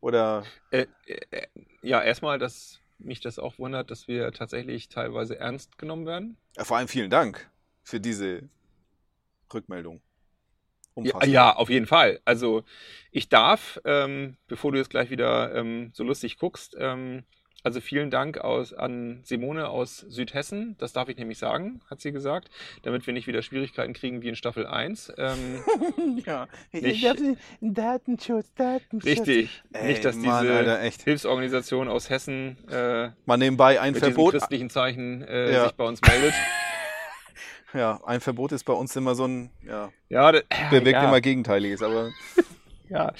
[0.00, 1.46] oder Äh, äh,
[1.82, 6.36] ja, erstmal, dass mich das auch wundert, dass wir tatsächlich teilweise ernst genommen werden.
[6.56, 7.50] ja, vor allem vielen Dank
[7.82, 8.48] für diese
[9.52, 10.00] Rückmeldung.
[10.96, 11.32] Ja, Umfassend.
[11.32, 12.20] ja, auf jeden Fall.
[12.24, 12.64] Also
[13.12, 17.22] ich darf, ähm, bevor du jetzt gleich wieder ähm, so lustig guckst, ähm,
[17.62, 22.12] also vielen Dank aus, an Simone aus Südhessen, das darf ich nämlich sagen, hat sie
[22.12, 22.48] gesagt,
[22.84, 25.12] damit wir nicht wieder Schwierigkeiten kriegen wie in Staffel 1.
[25.18, 25.64] Ähm,
[26.24, 26.46] ja.
[26.70, 27.04] Nicht-
[27.60, 29.04] Datenschutz, Datenschutz.
[29.10, 30.78] richtig, Ey, nicht, dass Mann, diese Alter.
[31.04, 34.32] Hilfsorganisation aus Hessen äh, Mal nebenbei ein mit Verbot.
[34.34, 35.64] christlichen Zeichen äh, Ja.
[35.64, 36.34] sich bei uns meldet.
[37.72, 41.20] Ja, ein Verbot ist bei uns immer so ein, ja, Ja, das, bewirkt ja, immer
[41.20, 42.10] Gegenteiliges, aber
[42.88, 43.12] ja.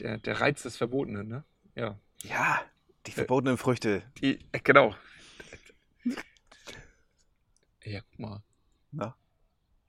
[0.00, 1.44] Der, der Reiz des Verbotenen, ne?
[1.74, 1.98] Ja.
[2.22, 2.60] ja,
[3.06, 4.02] die verbotenen Früchte.
[4.20, 4.94] Die, äh, genau.
[7.84, 8.42] Ja, guck mal.
[8.92, 9.16] Na?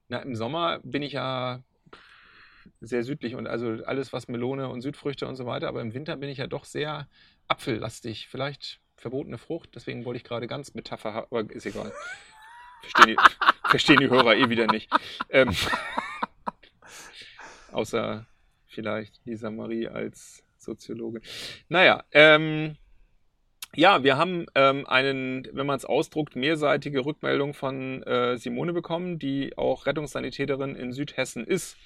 [0.10, 1.64] Na, im Sommer bin ich ja
[2.82, 6.16] sehr südlich und also alles, was Melone und Südfrüchte und so weiter, aber im Winter
[6.18, 7.08] bin ich ja doch sehr
[7.48, 8.28] apfellastig.
[8.28, 11.92] Vielleicht verbotene Frucht, deswegen wollte ich gerade ganz Metapher haben, aber ist egal.
[12.86, 14.90] Verstehen die, verstehen die Hörer eh wieder nicht.
[15.30, 15.56] Ähm,
[17.72, 18.26] außer
[18.68, 21.22] vielleicht Lisa Marie als Soziologe.
[21.70, 22.78] Naja, ähm,
[23.76, 29.20] ja, wir haben ähm, einen, wenn man es ausdruckt, mehrseitige Rückmeldung von äh, Simone bekommen,
[29.20, 31.78] die auch Rettungssanitäterin in Südhessen ist.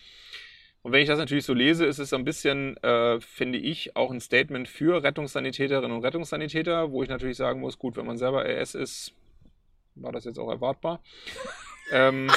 [0.81, 4.11] Und wenn ich das natürlich so lese, ist es ein bisschen, äh, finde ich, auch
[4.11, 8.45] ein Statement für Rettungssanitäterinnen und Rettungssanitäter, wo ich natürlich sagen muss, gut, wenn man selber
[8.45, 9.13] RS ist,
[10.01, 11.01] war das jetzt auch erwartbar.
[11.91, 12.29] ähm,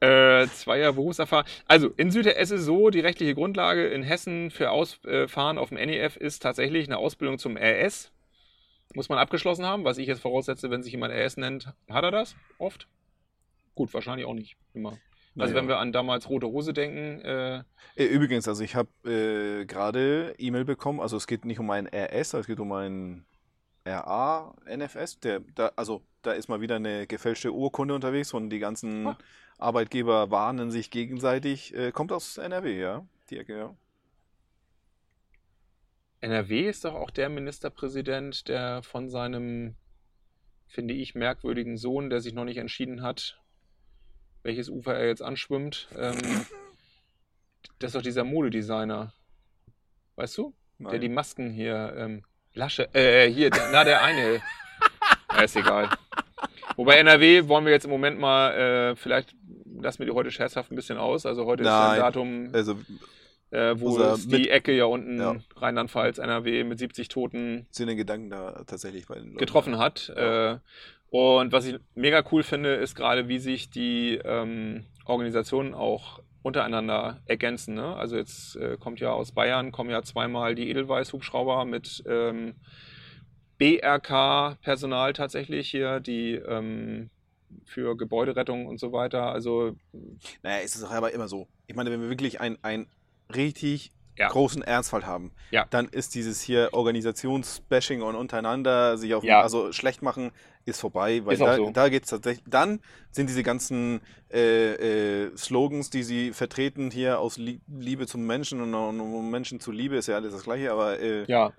[0.00, 1.46] äh, zwei Jahre Berufserfahrung.
[1.66, 5.78] Also in Südhessen ist es so, die rechtliche Grundlage in Hessen für Ausfahren auf dem
[5.78, 8.12] NEF ist tatsächlich eine Ausbildung zum RS.
[8.94, 12.10] Muss man abgeschlossen haben, was ich jetzt voraussetze, wenn sich jemand RS nennt, hat er
[12.10, 12.88] das oft?
[13.74, 14.98] Gut, wahrscheinlich auch nicht immer.
[15.38, 15.54] Also Naja.
[15.56, 17.62] wenn wir an damals Rote Hose denken, äh,
[17.96, 22.34] Übrigens, also ich habe äh, gerade E-Mail bekommen, also es geht nicht um ein RS,
[22.34, 23.24] es geht um ein
[23.86, 25.20] RA NFS.
[25.20, 29.18] Der, da, also da ist mal wieder eine gefälschte Urkunde unterwegs und die ganzen Ah.
[29.58, 31.74] Arbeitgeber warnen sich gegenseitig.
[31.74, 33.06] Äh, kommt aus NRW, ja?
[33.30, 33.76] Die Ecke, ja.
[36.20, 39.76] NRW ist doch auch der Ministerpräsident, der von seinem,
[40.66, 43.40] finde ich, merkwürdigen Sohn, der sich noch nicht entschieden hat,
[44.42, 45.88] welches Ufer er jetzt anschwimmt.
[45.96, 46.18] Ähm,
[47.78, 49.12] das ist doch dieser Modedesigner.
[50.16, 50.54] Weißt du?
[50.78, 51.00] Der Nein.
[51.00, 52.24] die Masken hier, ähm,
[52.56, 54.40] Lasche, äh, hier, der, na, der eine.
[55.32, 55.90] ja, ist egal.
[56.76, 58.52] Wobei NRW wollen wir jetzt im Moment mal,
[58.92, 59.34] äh, vielleicht
[59.80, 61.26] lassen wir die heute scherzhaft ein bisschen aus.
[61.26, 62.00] Also heute ist ja ein Nein.
[62.00, 62.72] Datum, Also
[63.50, 65.36] äh, wo es die Ecke ja unten, Ja.
[65.56, 69.36] Rheinland-Pfalz, NRW mit 70 Toten sind die Gedanken da tatsächlich bei den Leuten.
[69.38, 70.12] getroffen hat.
[70.16, 70.54] Ja.
[70.54, 70.58] Äh,
[71.10, 77.20] und was ich mega cool finde, ist gerade, wie sich die ähm, Organisationen auch untereinander
[77.26, 77.74] ergänzen.
[77.74, 77.96] Ne?
[77.96, 82.54] Also jetzt äh, kommt ja aus Bayern, kommen ja zweimal die Edelweiss-Hubschrauber mit ähm,
[83.58, 87.10] BRK-Personal tatsächlich hier, die ähm,
[87.64, 89.32] für Gebäuderettung und so weiter.
[89.32, 89.76] Also
[90.42, 91.48] Naja, ist es doch aber immer so.
[91.66, 92.86] Ich meine, wenn wir wirklich ein, ein
[93.34, 94.28] richtig Ja.
[94.28, 95.66] großen Ernstfall haben, Ja.
[95.70, 99.40] dann ist dieses hier Organisationsbashing und untereinander sich auf Ja.
[99.42, 100.30] also schlecht machen,
[100.66, 101.70] ist vorbei, weil Ist da, so.
[101.70, 102.44] da geht es tatsächlich.
[102.48, 102.80] Dann
[103.12, 104.00] sind diese ganzen
[104.30, 109.60] äh, äh, Slogans, die sie vertreten hier aus Lie Liebe zum Menschen und, und Menschen
[109.60, 111.52] zu Liebe, ist ja alles das gleiche, aber äh, ja,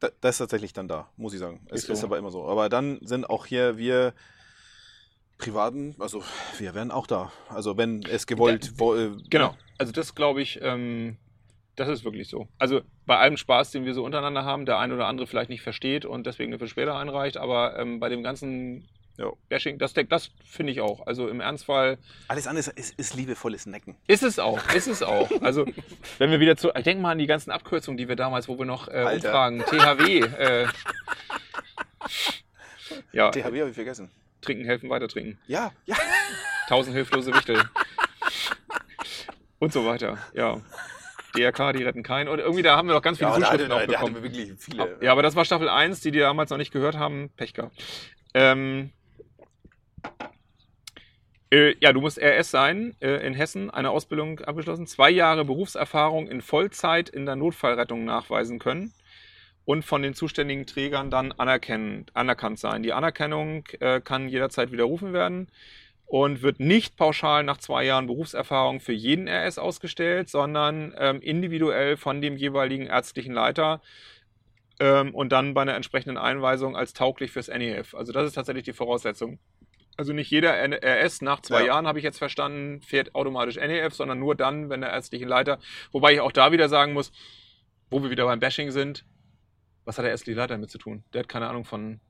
[0.00, 1.60] da, das ist tatsächlich dann da, muss ich sagen.
[1.66, 1.92] Es Ist so.
[1.92, 2.46] ist aber immer so.
[2.46, 4.14] Aber dann sind auch hier wir
[5.36, 6.22] Privaten, also
[6.58, 7.32] wir wären auch da.
[7.48, 9.54] Also wenn es gewollt, wo, äh, Genau.
[9.78, 11.16] Also das glaube ich, ähm,
[11.80, 12.46] das ist wirklich so.
[12.58, 15.62] Also bei allem Spaß, den wir so untereinander haben, der ein oder andere vielleicht nicht
[15.62, 19.32] versteht und deswegen eine Beschwerde einreicht, aber ähm, bei dem ganzen Ja.
[19.48, 21.06] Bashing, das, das finde ich auch.
[21.06, 23.96] Also im Ernstfall Alles andere ist, ist liebevolles Necken.
[24.06, 25.28] ist es auch, ist es auch.
[25.42, 25.66] Also
[26.18, 28.58] wenn wir wieder zu, ich denke mal an die ganzen Abkürzungen, die wir damals, wo
[28.58, 30.66] wir noch äh, umfragen, THW, äh,
[33.12, 34.10] ja, THW habe ich vergessen.
[34.40, 35.38] trinken, helfen, weiter trinken.
[35.46, 35.96] Ja, ja.
[36.68, 37.62] Tausend hilflose Wichtel.
[39.58, 40.60] Und so weiter, ja.
[41.34, 42.28] DRK, die retten keinen.
[42.28, 44.14] Und irgendwie da haben wir noch ganz viele ja da, Zuschriften da, auch da bekommen.
[44.16, 44.98] wir wirklich viele.
[45.00, 47.30] Ja, aber das war Staffel 1, die die damals noch nicht gehört haben.
[47.36, 47.74] Pech gehabt.
[48.34, 48.92] Ähm,
[51.52, 56.28] äh, ja, du musst RS sein, äh, in Hessen, eine Ausbildung abgeschlossen, zwei Jahre Berufserfahrung
[56.28, 58.92] in Vollzeit in der Notfallrettung nachweisen können
[59.64, 62.82] und von den zuständigen Trägern dann anerkannt sein.
[62.82, 65.48] Die Anerkennung äh, kann jederzeit widerrufen werden
[66.10, 71.96] und wird nicht pauschal nach zwei Jahren Berufserfahrung für jeden RS ausgestellt, sondern ähm, individuell
[71.96, 73.80] von dem jeweiligen ärztlichen Leiter
[74.80, 77.94] ähm, und dann bei einer entsprechenden Einweisung als tauglich fürs NEF.
[77.94, 79.38] Also das ist tatsächlich die Voraussetzung.
[79.96, 81.66] Also nicht jeder RS nach zwei Ja.
[81.66, 85.60] Jahren, habe ich jetzt verstanden, fährt automatisch NEF, sondern nur dann, wenn der ärztliche Leiter,
[85.92, 87.12] wobei ich auch da wieder sagen muss,
[87.88, 89.04] wo wir wieder beim Bashing sind,
[89.84, 91.04] was hat der ärztliche Leiter damit zu tun?
[91.12, 92.00] Der hat keine Ahnung von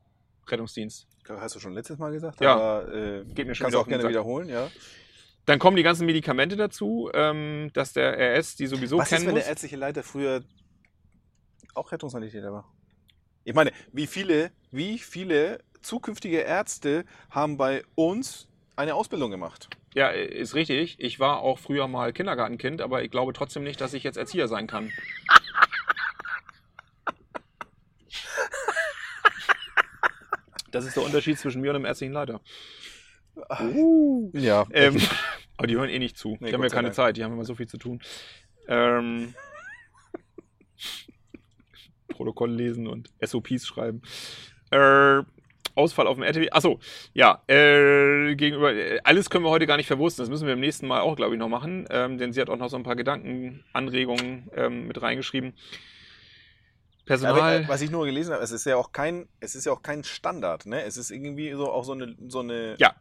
[0.50, 1.06] Rettungsdienst.
[1.28, 2.54] Hast du schon letztes Mal gesagt, Ja.
[2.56, 4.10] aber äh, Geht mir schon kannst du auch gerne Sack.
[4.10, 4.68] wiederholen, ja.
[5.46, 9.26] Dann kommen die ganzen Medikamente dazu, ähm, dass der RS die sowieso Was ist, kennen
[9.26, 9.42] wenn muss.
[9.44, 10.42] der ärztliche Leiter früher
[11.74, 12.72] auch Rettungssanitäter war?
[13.44, 19.68] Ich meine, wie viele, wie viele zukünftige Ärzte haben bei uns eine Ausbildung gemacht?
[19.94, 20.96] Ja, ist richtig.
[21.00, 24.46] Ich war auch früher mal Kindergartenkind, aber ich glaube trotzdem nicht, dass ich jetzt Erzieher
[24.46, 24.92] sein kann.
[30.70, 32.40] Das ist der Unterschied zwischen mir und dem ärztlichen Leiter.
[34.32, 34.66] Ja.
[34.72, 34.96] Ähm,
[35.56, 36.36] aber die hören eh nicht zu.
[36.40, 36.94] Nee, die haben ja keine Dank.
[36.94, 38.00] Zeit, die haben immer so viel zu tun.
[38.68, 39.34] Ähm,
[42.08, 44.02] Protokoll lesen und SOPs schreiben.
[44.70, 45.22] Äh,
[45.74, 46.50] Ausfall auf dem RTW.
[46.50, 46.78] Achso,
[47.14, 50.22] ja, äh, gegenüber, äh, alles können wir heute gar nicht verwursten.
[50.22, 51.86] Das müssen wir im nächsten Mal auch, glaube ich, noch machen.
[51.90, 55.54] Ähm, denn sie hat auch noch so ein paar Gedankenanregungen ähm, mit reingeschrieben.
[57.06, 57.38] Personal.
[57.38, 59.72] Aber, äh, was ich nur gelesen habe, es ist ja auch kein, es ist ja
[59.72, 60.82] auch kein Standard, ne?
[60.84, 62.94] Es ist irgendwie so auch so eine, so eine, Ja.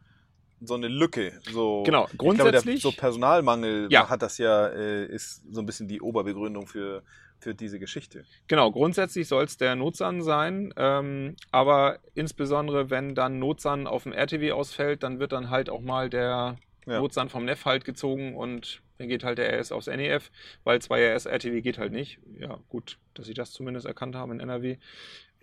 [0.60, 1.32] so eine Lücke.
[1.50, 4.08] So, Genau, Ich glaube, der, grundsätzlich- so Personalmangel Ja.
[4.08, 7.02] hat das ja, äh, ist so ein bisschen die Oberbegründung für,
[7.38, 8.24] für diese Geschichte.
[8.48, 14.12] Genau, grundsätzlich soll es der Notsan sein, ähm, aber insbesondere wenn dann Notsan auf dem
[14.12, 16.98] RTW ausfällt, dann wird dann halt auch mal der Ja.
[16.98, 20.30] Notsan vom NEF halt gezogen und dann geht halt der RS aufs NEF,
[20.62, 22.18] weil 2 RS RTW geht halt nicht.
[22.38, 24.76] Ja, gut, dass sie das zumindest erkannt haben in NRW.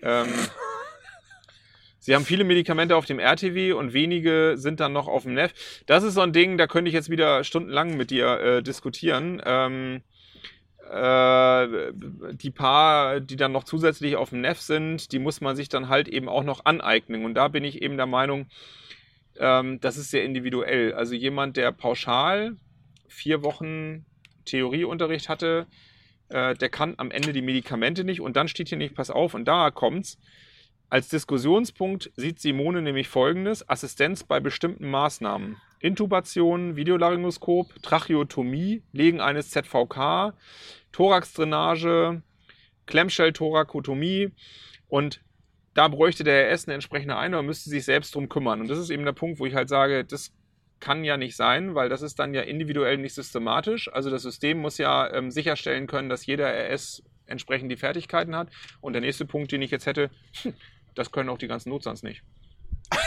[0.02, 0.28] Ähm,
[2.00, 5.54] Sie haben viele Medikamente auf dem RTW und wenige sind dann noch auf dem NEF.
[5.88, 9.41] Das ist so ein Ding, da könnte ich jetzt wieder stundenlang mit dir äh, diskutieren.
[9.43, 10.04] Ähm,
[10.89, 11.67] äh,
[12.34, 15.89] die paar, die dann noch zusätzlich auf dem Neff sind, die muss man sich dann
[15.89, 17.26] halt eben auch noch aneignen.
[17.26, 18.46] Und da bin ich eben der Meinung,
[19.39, 20.93] ähm, das ist sehr individuell.
[20.93, 22.56] Also jemand, der pauschal
[23.08, 24.06] vier Wochen
[24.46, 25.67] Theorieunterricht hatte,
[26.30, 29.34] äh, der kann am Ende die Medikamente nicht und dann steht hier nicht, pass auf,
[29.34, 30.17] und da kommt's.
[30.89, 35.58] Als Diskussionspunkt sieht Simone nämlich folgendes: Assistenz bei bestimmten Maßnahmen.
[35.80, 40.34] Intubation, Videolaryngoskop, Tracheotomie, Legen eines ZVK,
[40.91, 42.24] Thoraxdrainage,
[42.88, 44.32] Klemmschell-Thorakotomie
[44.88, 45.22] und
[45.74, 48.62] da bräuchte der RS eine entsprechende Einheit und müsste sich selbst drum kümmern.
[48.62, 50.34] Und das ist eben der Punkt, wo ich halt sage, das
[50.80, 53.92] kann ja nicht sein, weil das ist dann ja individuell nicht systematisch.
[53.92, 58.50] Also das System muss ja ähm, sicherstellen können, dass jeder RS entsprechend die Fertigkeiten hat.
[58.82, 60.10] Und der nächste Punkt, den ich jetzt hätte,
[60.42, 60.54] hm,
[60.96, 62.24] das können auch die ganzen Notsans nicht.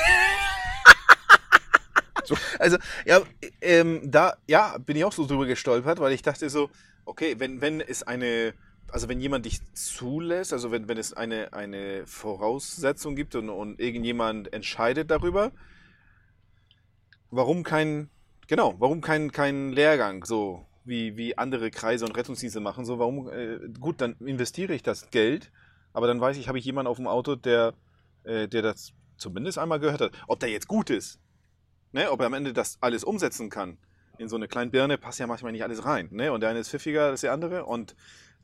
[2.25, 2.37] so.
[2.59, 3.21] Also, ja,
[3.61, 6.71] ähm, da ja, bin ich auch so drüber gestolpert, weil ich dachte so,
[7.05, 8.55] okay, wenn, wenn es eine,
[8.91, 13.81] also wenn jemand dich zulässt, also wenn, wenn es eine, eine Voraussetzung gibt und, und
[13.81, 15.53] irgendjemand entscheidet darüber,
[17.31, 18.11] warum kein,
[18.47, 23.29] genau, warum kein, kein Lehrgang, so wie, wie andere Kreise und Rettungsdienste machen, so warum,
[23.31, 25.51] äh, gut, dann investiere ich das Geld,
[25.93, 27.75] aber dann weiß ich, habe ich jemanden auf dem Auto, der,
[28.25, 30.13] äh, der das zumindest einmal gehört hat.
[30.27, 31.19] Ob der jetzt gut ist,
[31.93, 32.11] ne?
[32.11, 33.79] ob er am Ende das alles umsetzen kann.
[34.19, 36.09] In so eine kleine Birne passt ja manchmal nicht alles rein.
[36.11, 36.33] Ne?
[36.33, 37.65] Und der eine ist pfiffiger als der andere.
[37.65, 37.95] Und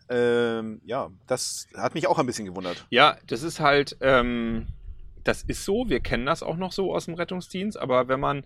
[0.08, 2.86] ähm, ja, das hat mich auch ein bisschen gewundert.
[2.90, 4.68] Ja, das ist halt, ähm,
[5.24, 8.44] das ist so, wir kennen das auch noch so aus dem Rettungsdienst, aber wenn man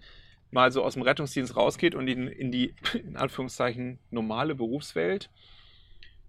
[0.51, 5.31] mal so aus dem Rettungsdienst rausgeht und in, in die, in Anführungszeichen, normale Berufswelt,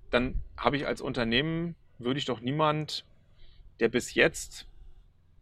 [0.10, 3.06] dann habe ich als Unternehmen, würde ich doch niemand,
[3.80, 4.68] der bis jetzt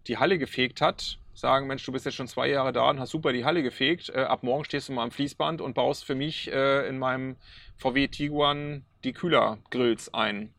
[0.07, 3.11] die Halle gefegt hat, sagen, Mensch, du bist jetzt schon zwei Jahre da und hast
[3.11, 4.09] super die Halle gefegt.
[4.09, 7.37] Äh, ab morgen stehst du mal am Fließband und baust für mich äh, in meinem
[7.77, 10.53] VW Tiguan die Kühlergrills ein.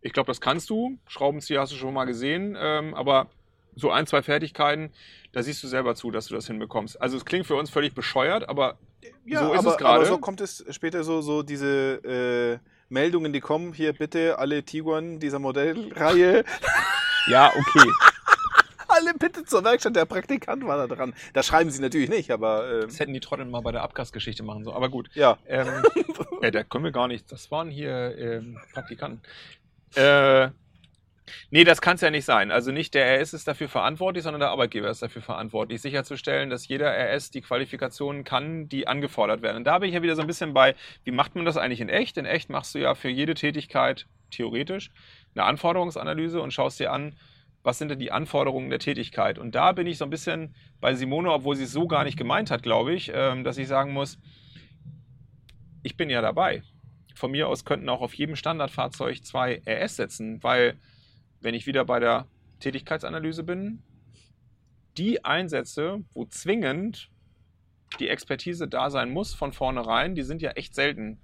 [0.00, 0.98] Ich glaube, das kannst du.
[1.08, 3.28] Schraubenzieher hast du schon mal gesehen, ähm, aber
[3.78, 4.90] so ein, zwei Fertigkeiten,
[5.32, 7.00] da siehst du selber zu, dass du das hinbekommst.
[7.00, 8.78] Also es klingt für uns völlig bescheuert, aber
[9.24, 9.94] ja, so ist aber, es gerade.
[9.96, 14.62] Aber so kommt es später so, so diese äh, Meldungen, die kommen, hier bitte alle
[14.62, 16.44] Tiguan dieser Modellreihe.
[17.28, 17.88] ja, okay.
[18.88, 21.14] alle bitte zur Werkstatt, der Praktikant war da dran.
[21.32, 22.70] Das schreiben sie natürlich nicht, aber.
[22.70, 24.76] Äh, das hätten die Trottel mal bei der Abgasgeschichte machen sollen.
[24.76, 25.10] Aber gut.
[25.14, 25.38] Ja.
[25.46, 25.82] Ähm,
[26.42, 27.30] ja, da können wir gar nicht.
[27.30, 29.20] Das waren hier ähm, Praktikanten.
[29.94, 30.48] Äh,
[31.50, 32.50] nee, das kann es ja nicht sein.
[32.50, 36.68] Also nicht der RS ist dafür verantwortlich, sondern der Arbeitgeber ist dafür verantwortlich, sicherzustellen, dass
[36.68, 39.58] jeder RS die Qualifikationen kann, die angefordert werden.
[39.58, 41.80] Und da bin ich ja wieder so ein bisschen bei, wie macht man das eigentlich
[41.80, 42.16] in echt?
[42.16, 44.90] In echt machst du ja für jede Tätigkeit theoretisch
[45.34, 47.14] eine Anforderungsanalyse und schaust dir an,
[47.62, 49.38] was sind denn die Anforderungen der Tätigkeit?
[49.38, 52.16] Und da bin ich so ein bisschen bei Simone, obwohl sie es so gar nicht
[52.16, 54.18] gemeint hat, glaube ich, ähm, dass ich sagen muss,
[55.82, 56.62] ich bin ja dabei.
[57.14, 60.78] Von mir aus könnten auch auf jedem Standardfahrzeug zwei RS setzen, weil
[61.40, 62.26] wenn ich wieder bei der
[62.60, 63.82] Tätigkeitsanalyse bin,
[64.96, 67.10] die Einsätze, wo zwingend
[68.00, 71.20] die Expertise da sein muss von vornherein, die sind ja echt selten.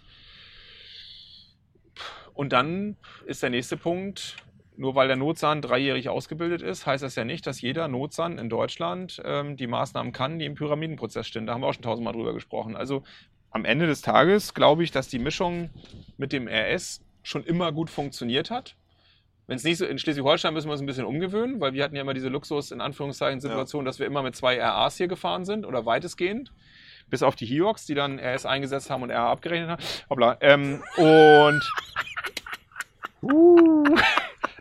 [2.33, 2.97] Und dann
[3.27, 4.37] ist der nächste Punkt,
[4.77, 8.49] nur weil der Notsahn dreijährig ausgebildet ist, heißt das ja nicht, dass jeder Notsahn in
[8.49, 11.47] Deutschland ähm, die Maßnahmen kann, die im Pyramidenprozess stehen.
[11.47, 12.75] Da haben wir auch schon tausendmal drüber gesprochen.
[12.75, 13.05] Also
[13.51, 15.71] am Ende des Tages glaube ich, dass die Mischung
[16.17, 18.77] mit dem RS schon immer gut funktioniert hat.
[19.47, 21.95] Wenn es nicht so in Schleswig-Holstein müssen wir uns ein bisschen umgewöhnen, weil wir hatten
[21.95, 23.87] ja immer diese Luxus in Anführungszeichen Situation, ja.
[23.87, 26.53] dass wir immer mit zwei RAs hier gefahren sind oder weitestgehend.
[27.11, 29.83] Bis auf die Hiox, die dann RS eingesetzt haben und RA abgerechnet haben.
[30.09, 30.39] Hoppla.
[30.41, 31.63] Ähm, und.
[33.27, 33.83] Uh,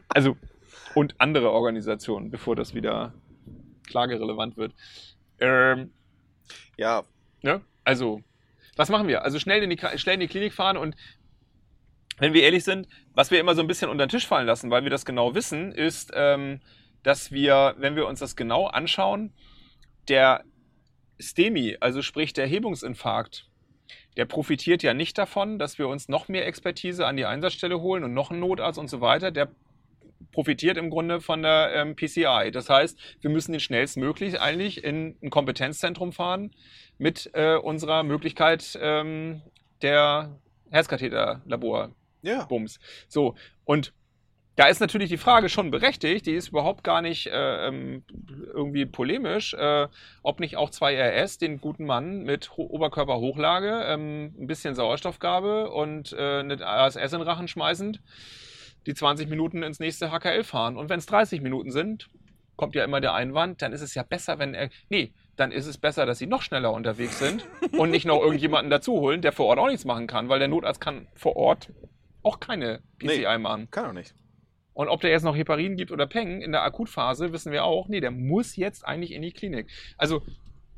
[0.08, 0.38] also,
[0.96, 3.14] und andere Organisationen, bevor das wieder
[3.88, 4.74] klagerelevant wird.
[5.40, 5.92] Ähm,
[6.78, 7.04] ja.
[7.42, 7.60] Ne?
[7.84, 8.22] Also,
[8.76, 9.24] was machen wir?
[9.24, 10.96] Also schnell in, die, schnell in die Klinik fahren und
[12.18, 14.72] wenn wir ehrlich sind, was wir immer so ein bisschen unter den Tisch fallen lassen,
[14.72, 16.62] weil wir das genau wissen, ist, ähm,
[17.04, 19.34] dass wir, wenn wir uns das genau anschauen,
[20.08, 20.44] der
[21.20, 23.48] STEMI, also sprich der Erhebungsinfarkt,
[24.18, 28.04] der profitiert ja nicht davon, dass wir uns noch mehr Expertise an die Einsatzstelle holen
[28.04, 29.32] und noch einen Notarzt und so weiter.
[29.32, 29.50] Der
[30.32, 32.52] profitiert im Grunde von der ähm, PCI.
[32.52, 36.52] Das heißt, wir müssen den schnellstmöglich eigentlich in ein Kompetenzzentrum fahren
[36.98, 39.42] mit äh, unserer Möglichkeit ähm,
[39.82, 41.92] der Herzkatheterlabor.
[42.24, 42.46] Ja.
[42.46, 42.80] Bums.
[43.08, 43.94] So, und
[44.56, 48.04] da ist natürlich die Frage schon berechtigt, die ist überhaupt gar nicht äh, ähm,
[48.54, 49.88] irgendwie polemisch, äh,
[50.22, 55.72] ob nicht auch zwei RS den guten Mann mit Ho Oberkörperhochlage, ähm, ein bisschen Sauerstoffgabe
[55.72, 58.02] und äh, eine ASS in Rachen schmeißend
[58.86, 60.78] die 20 Minuten ins nächste HKL fahren.
[60.78, 62.10] Und wenn es 30 Minuten sind,
[62.56, 64.70] kommt ja immer der Einwand, dann ist es ja besser, wenn er.
[64.90, 68.70] Nee, dann ist es besser, dass sie noch schneller unterwegs sind und nicht noch irgendjemanden
[68.70, 71.70] dazu holen, der vor Ort auch nichts machen kann, weil der Notarzt kann vor Ort
[72.24, 73.38] auch keine PCI Nee.
[73.38, 73.70] machen.
[73.72, 74.14] Kann auch nicht.
[74.74, 77.88] Und ob der jetzt noch Heparin gibt oder Peng in der Akutphase, wissen wir auch.
[77.90, 79.68] Nee, der muss jetzt eigentlich in die Klinik.
[79.98, 80.24] Also,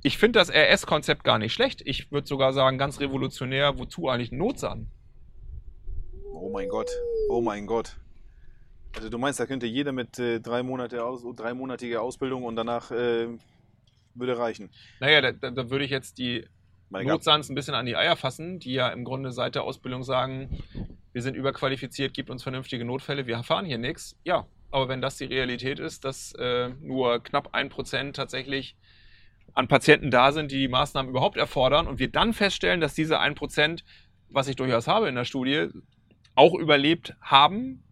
[0.03, 1.81] ich finde das RS-Konzept gar nicht schlecht.
[1.85, 3.79] Ich würde sogar sagen, ganz revolutionär.
[3.79, 4.87] Wozu eigentlich ein Notsan?
[6.33, 6.91] Oh mein Gott.
[7.29, 7.95] Oh mein Gott.
[8.95, 12.91] Also du meinst, da könnte jeder mit äh, drei Monate aus, dreimonatige Ausbildung und danach
[12.91, 13.27] äh,
[14.13, 14.69] würde reichen.
[14.99, 16.45] Naja, da, da würde ich jetzt die
[16.89, 20.63] Notsans ein bisschen an die Eier fassen, die ja im Grunde seit der Ausbildung sagen,
[21.13, 24.15] wir sind überqualifiziert, gibt uns vernünftige Notfälle, wir erfahren hier nichts.
[24.23, 28.75] Ja, aber wenn das die Realität ist, dass äh, nur knapp ein Prozent tatsächlich
[29.53, 33.19] an Patienten da sind, die die Maßnahmen überhaupt erfordern und wir dann feststellen, dass diese
[33.19, 33.83] ein Prozent,
[34.29, 35.69] was ich durchaus habe in der Studie,
[36.35, 37.83] auch überlebt haben,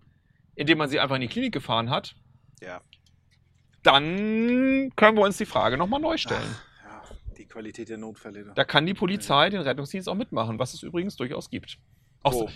[0.55, 2.15] indem man sie einfach in die Klinik gefahren hat,
[2.61, 2.81] Ja.
[3.83, 6.41] dann können wir uns die Frage nochmal neu stellen.
[6.43, 6.72] die
[7.53, 8.51] Qualität der Notfälle.
[8.55, 11.77] Da kann die Polizei den Rettungsdienst auch mitmachen, was es übrigens durchaus gibt.
[12.23, 12.49] Auch so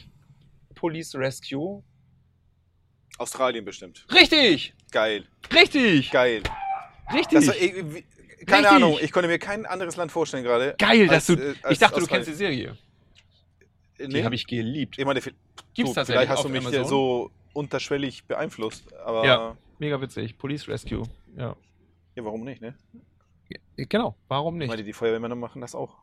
[0.74, 1.84] Police Rescue.
[3.20, 4.06] Australien bestimmt.
[4.12, 4.74] Richtig!
[4.92, 5.26] Geil.
[5.54, 6.12] Richtig!
[6.12, 6.42] Geil.
[7.14, 7.46] Richtig!
[7.46, 8.04] Das ich, keine
[8.40, 8.66] Richtig.
[8.68, 10.76] Ahnung, ich konnte mir kein anderes Land vorstellen gerade.
[10.78, 11.44] Geil, dass als, du.
[11.44, 12.32] äh, ich dachte, du kennst Australien.
[12.32, 12.78] die Serie.
[13.98, 14.98] Äh, Die habe ich geliebt.
[14.98, 15.36] Ich meine, Gibt's
[15.76, 16.86] du, tatsächlich vielleicht hast du mich Amazon?
[16.86, 18.94] so unterschwellig beeinflusst.
[19.06, 19.58] Aber Ja.
[19.80, 20.38] Mega witzig.
[20.38, 21.04] Police Rescue.
[21.36, 21.56] Ja.
[22.16, 22.76] ja, warum nicht, ne?
[23.76, 24.68] Genau, warum Ich nicht?
[24.70, 25.98] meine, die Feuerwehrmänner machen das auch.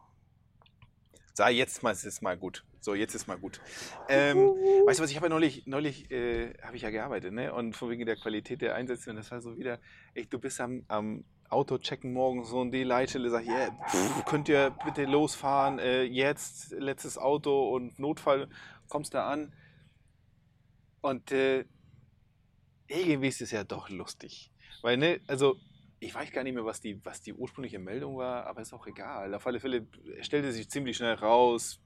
[1.37, 2.65] So, jetzt mal, ist mal gut.
[2.81, 3.61] So, jetzt ist mal gut.
[4.09, 4.37] Ähm,
[4.87, 7.53] weißt du was, ich habe ja neulich, neulich äh, habe ich ja gearbeitet, ne?
[7.53, 9.81] Und von wegen der Qualität der Einsätze, und das war so wieder,
[10.15, 14.25] echt, du bist am, am Auto checken morgens so und die Leitstelle sagt, yeah, pff,
[14.27, 18.49] könnt ihr bitte losfahren, äh, jetzt, letztes Auto und Notfall,
[18.89, 19.53] kommst da an.
[21.01, 21.65] Und äh,
[22.87, 24.53] irgendwie ist es ja doch lustig.
[24.83, 25.57] Weil, ne, also
[26.01, 28.87] ich weiß gar nicht mehr, was die, was die ursprüngliche Meldung war, aber ist auch
[28.87, 29.35] egal.
[29.35, 29.87] Auf alle Fälle
[30.21, 31.81] stellte sich ziemlich schnell raus,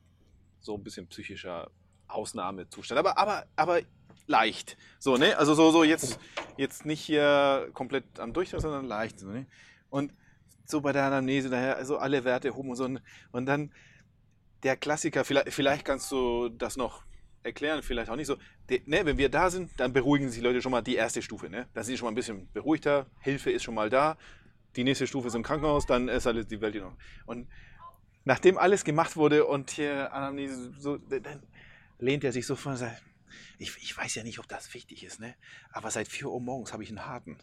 [0.60, 1.70] so ein bisschen psychischer
[2.08, 2.98] Ausnahmezustand.
[2.98, 3.80] Aber, aber, aber
[4.26, 4.76] leicht.
[4.98, 5.36] So, ne?
[5.38, 6.18] Also so, so jetzt,
[6.56, 9.20] jetzt nicht hier komplett am Durchdrehen, sondern leicht.
[9.20, 9.46] So, ne?
[9.90, 10.12] Und
[10.64, 12.88] so bei der Anamnese daher, also alle Werte hoch und so.
[13.32, 13.72] Und dann
[14.62, 17.04] der Klassiker, vielleicht, vielleicht kannst du das noch
[17.42, 18.36] erklären, vielleicht auch nicht so.
[18.68, 21.22] De, ne, wenn wir da sind, dann beruhigen sich die Leute schon mal die erste
[21.22, 21.48] Stufe.
[21.48, 21.68] Ne?
[21.74, 24.16] Da sind sie schon mal ein bisschen beruhigter, Hilfe ist schon mal da.
[24.76, 26.96] Die nächste Stufe ist im Krankenhaus, dann ist alles die Welt hier noch.
[27.26, 27.48] Und
[28.24, 31.42] nachdem alles gemacht wurde und hier Anamnese, so, dann
[31.98, 33.02] lehnt er sich so vor und sagt,
[33.58, 35.34] ich, ich weiß ja nicht, ob das wichtig ist, ne?
[35.72, 37.38] aber seit 4 Uhr morgens habe ich einen harten.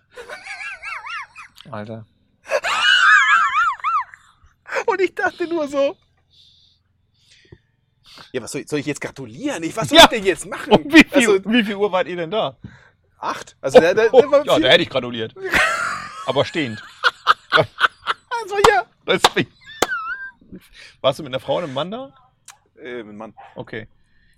[1.69, 2.05] Alter.
[4.85, 5.97] Und ich dachte nur so,
[8.31, 9.63] ja, was soll ich, soll ich jetzt gratulieren?
[9.63, 10.03] Ich, was soll Ja.
[10.05, 10.73] ich denn jetzt machen?
[10.73, 12.57] Und wie viel, Also, wie viel Uhr wart ihr denn da?
[13.19, 13.55] acht.
[13.61, 15.33] Also, der, der, der war ja, da hätte ich gratuliert.
[16.27, 16.83] Aber stehend.
[17.51, 18.85] also, ja.
[19.07, 19.51] Deswegen.
[21.01, 22.13] Warst du mit einer Frau und einem Mann da?
[22.81, 23.33] Äh, Mann.
[23.55, 23.87] Okay.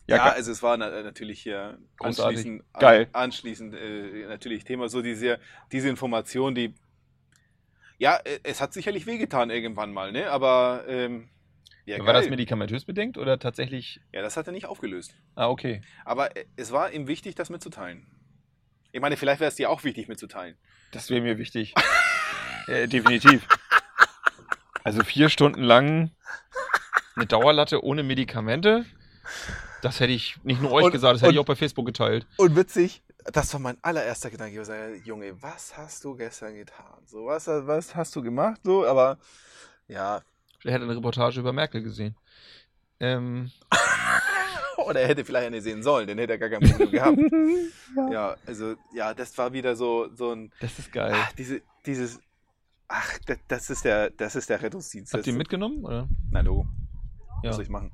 [0.08, 2.38] Ja, Ja, also es war na natürlich hier Großartig.
[2.40, 3.10] anschließend, Geil.
[3.12, 5.40] An, anschließend äh, natürlich Thema, so diese,
[5.72, 6.74] diese Information, die,
[7.98, 11.28] ja, äh, es hat sicherlich wehgetan irgendwann mal, ne, aber, ähm,
[11.88, 12.32] ja, war das geil.
[12.32, 14.02] medikamentös bedingt oder tatsächlich?
[14.14, 15.16] ja, das hat er nicht aufgelöst.
[15.36, 15.82] Ah, okay.
[16.06, 18.06] Aber äh, es war ihm wichtig, das mitzuteilen.
[18.92, 20.58] Ich meine, vielleicht wäre es dir auch wichtig mitzuteilen.
[20.92, 21.74] Das wäre mir wichtig.
[22.68, 23.48] äh, definitiv.
[24.84, 26.12] Also vier Stunden lang
[27.16, 28.86] eine Dauerlatte ohne Medikamente.
[29.82, 31.86] Das hätte ich nicht nur euch Und- gesagt, das hätte ich und- auch bei Facebook
[31.86, 32.26] geteilt.
[32.38, 34.62] Und witzig, das war mein allererster Gedanke.
[34.62, 37.02] Ich war Junge, was hast du gestern getan?
[37.06, 38.62] So, was, was hast du gemacht?
[38.64, 39.18] So, aber
[39.88, 40.22] ja,
[40.64, 42.16] Er hätte eine Reportage über Merkel gesehen.
[43.00, 43.52] Ähm,
[44.78, 47.18] oder er hätte vielleicht eine sehen sollen, dann hätte er gar kein Problem gehabt.
[48.12, 51.14] Ja, also, ja, das war wieder so, so ein, das ist geil.
[51.16, 52.20] ach, diese, dieses,
[52.88, 55.14] ach, das, das ist der, das ist der Rettungsdienst.
[55.14, 55.84] Habt ihr Das- mitgenommen?
[55.84, 56.08] Oder?
[56.30, 56.68] Na, Logo.
[57.44, 57.50] Ja.
[57.50, 57.92] Was soll ich machen?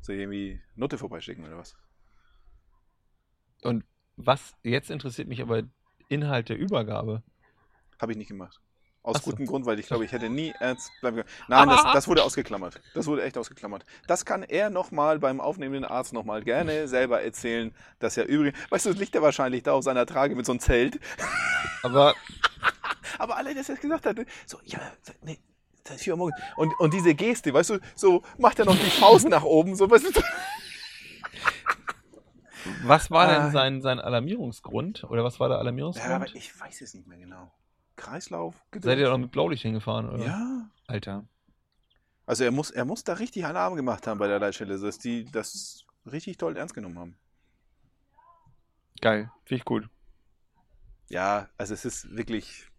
[0.00, 1.76] Soll ich irgendwie Note vorbeischicken oder was?
[3.62, 3.84] Und
[4.16, 5.62] was jetzt interessiert mich aber
[6.08, 7.22] Inhalt der Übergabe.
[8.00, 8.60] Habe ich nicht gemacht.
[9.02, 9.30] Aus so.
[9.30, 11.28] gutem Grund, weil ich glaube, ich hätte nie ernst bleiben können.
[11.48, 12.80] Nein, das, das wurde ausgeklammert.
[12.94, 13.84] Das wurde echt ausgeklammert.
[14.06, 18.86] Das kann er nochmal beim aufnehmenden Arzt nochmal gerne selber erzählen, dass er übrigens, weißt
[18.86, 20.98] du, das liegt er wahrscheinlich da auf seiner Trage mit so einem Zelt.
[21.82, 22.14] Aber
[23.18, 24.78] Aber alle, dass er es gesagt hat, ne, so, ja,
[25.22, 25.38] nee,
[25.86, 26.36] seit vier Uhr morgens.
[26.56, 29.90] Und, und diese Geste, weißt du, so macht er noch die Faust nach oben, so,
[29.90, 30.20] weißt du,
[32.84, 33.42] was war Ah.
[33.44, 35.04] denn sein, sein Alarmierungsgrund?
[35.04, 36.12] Oder was war der Ja, Alarmierungsgrund?
[36.12, 37.50] aber ich weiß es nicht mehr genau.
[37.98, 38.54] Kreislauf?
[38.72, 40.08] Seid ihr da noch mit Blaulicht hingefahren?
[40.08, 40.24] Oder?
[40.24, 40.70] Ja.
[40.86, 41.26] Alter.
[42.24, 45.24] Also er muss, er muss da richtig Alarm gemacht haben bei der Leitstelle, dass die
[45.30, 47.18] das richtig toll ernst genommen haben.
[49.00, 49.30] Geil.
[49.44, 49.88] Finde ich gut.
[51.08, 52.70] Ja, also es ist wirklich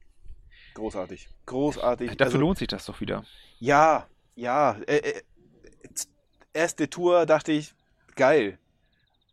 [0.75, 1.29] Großartig.
[1.45, 2.11] Großartig.
[2.11, 3.25] Dafür Also, lohnt sich das doch wieder.
[3.59, 4.73] ja, ja.
[4.87, 5.21] Äh, äh,
[6.53, 7.73] erste Tour dachte ich,
[8.15, 8.57] geil.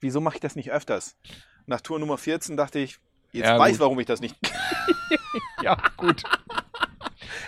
[0.00, 1.16] Wieso mache ich das nicht öfters?
[1.66, 2.98] Nach Tour Nummer 14 dachte ich,
[3.36, 3.80] jetzt Ja, weiß, gut.
[3.80, 4.36] warum ich das nicht.
[5.62, 6.22] Ja, gut.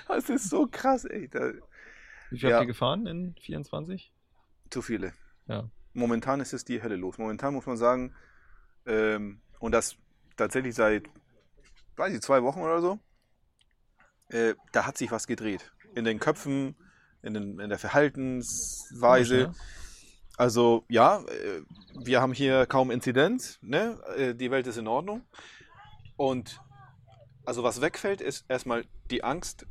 [0.08, 1.28] Das ist so krass, ey.
[1.28, 1.52] Da,
[2.30, 2.56] Wie viel Ja.
[2.56, 4.12] habt ihr gefahren in 24?
[4.70, 5.12] zu viele.
[5.46, 5.70] Ja.
[5.94, 7.18] Momentan ist es die Hölle los.
[7.18, 8.14] Momentan muss man sagen,
[8.86, 9.96] ähm, und das
[10.36, 11.04] tatsächlich seit,
[11.96, 12.98] weiß ich, zwei Wochen oder so,
[14.28, 15.72] äh, da hat sich was gedreht.
[15.94, 16.76] In den Köpfen,
[17.22, 19.52] in, den, in der Verhaltensweise.
[20.36, 21.62] Also ja, äh,
[22.04, 23.98] wir haben hier kaum Inzidenz, ne?
[24.16, 25.24] Äh, die Welt ist in Ordnung.
[26.18, 26.60] Und
[27.46, 29.64] also was wegfällt, ist erstmal die Angst,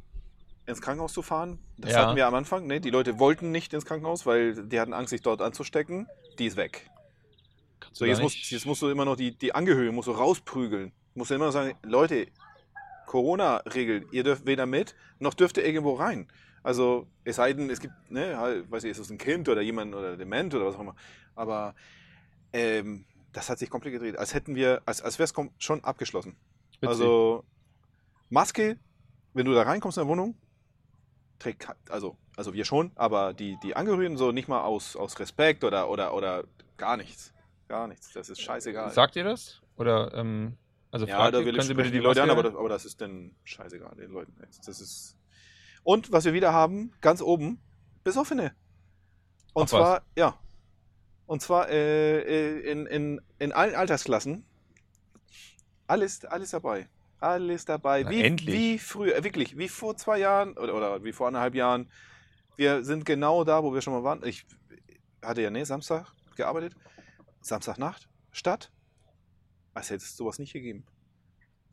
[0.66, 1.60] ins Krankenhaus zu fahren.
[1.78, 2.00] Das Ja.
[2.08, 2.66] hatten wir am Anfang.
[2.66, 2.82] Ne?
[2.82, 6.08] Die Leute wollten nicht ins Krankenhaus, weil die hatten Angst, sich dort anzustecken.
[6.40, 6.90] Die ist weg.
[7.80, 10.12] Kannst So, du jetzt, musst, jetzt musst du immer noch die, die Angehörigen musst du
[10.14, 10.92] rausprügeln.
[11.14, 12.28] Musst du immer noch sagen, Leute,
[13.06, 16.28] Corona-Regeln, ihr dürft weder mit, noch dürft ihr irgendwo rein.
[16.64, 19.62] Also, es sei denn, es gibt, ne, halt, weiß ich, ist es ein Kind oder
[19.62, 20.96] jemand oder dement oder was auch immer.
[21.36, 21.76] Aber
[22.52, 23.06] ähm,
[23.38, 24.18] das hat sich komplett gedreht.
[24.18, 26.36] Als hätten wir, als, als wäre es schon abgeschlossen.
[26.80, 26.90] Witzig.
[26.90, 27.44] Also,
[28.30, 28.80] Maske,
[29.34, 30.36] wenn du da reinkommst in der Wohnung,
[31.38, 35.64] trägt, also, also wir schon, aber die, die Angehörigen so nicht mal aus, aus Respekt
[35.64, 36.46] oder, oder, oder
[36.78, 37.32] gar nichts.
[37.68, 38.12] Gar nichts.
[38.12, 38.90] Das ist scheißegal.
[38.90, 39.62] Sagt ihr das?
[39.76, 40.58] Oder, ähm,
[40.90, 42.56] also ja, fragt da ihr, will können ich Sie bitte die Leute an, aber das,
[42.56, 44.34] aber das ist dann scheißegal den Leuten.
[44.66, 45.16] Das ist
[45.84, 47.62] und was wir wieder haben, ganz oben,
[48.04, 48.56] Besoffene.
[49.54, 50.40] Und Ach, zwar, ja.
[51.28, 54.46] Und zwar äh, äh, in, in, in allen Altersklassen.
[55.86, 56.88] Alles, alles dabei.
[57.20, 58.04] Alles dabei.
[58.04, 58.56] Na, wie, endlich.
[58.56, 61.90] wie früher, äh, wirklich, wie vor zwei Jahren oder, oder wie vor anderthalb Jahren.
[62.56, 64.26] Wir sind genau da, wo wir schon mal waren.
[64.26, 64.46] Ich
[65.22, 66.76] hatte ja, nee, Samstag gearbeitet.
[67.42, 68.72] Samstagnacht, Stadt.
[69.74, 70.86] Als hätte es sowas nicht gegeben.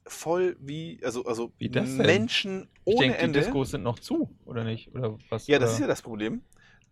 [0.07, 1.71] Voll wie, also, also Wie?
[1.71, 3.41] Menschen Ich ohne denke, die Ende.
[3.41, 4.95] Diskos sind noch zu, oder nicht?
[4.95, 5.47] Oder was?
[5.47, 5.75] Ja, das oder?
[5.75, 6.43] ist ja das Problem.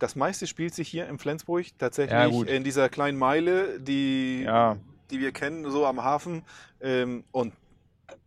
[0.02, 4.76] Das meiste spielt sich hier in Flensburg tatsächlich Ja, in dieser kleinen Meile, die, Ja.
[5.12, 6.42] die wir kennen, so am Hafen.
[6.80, 7.52] Ähm, und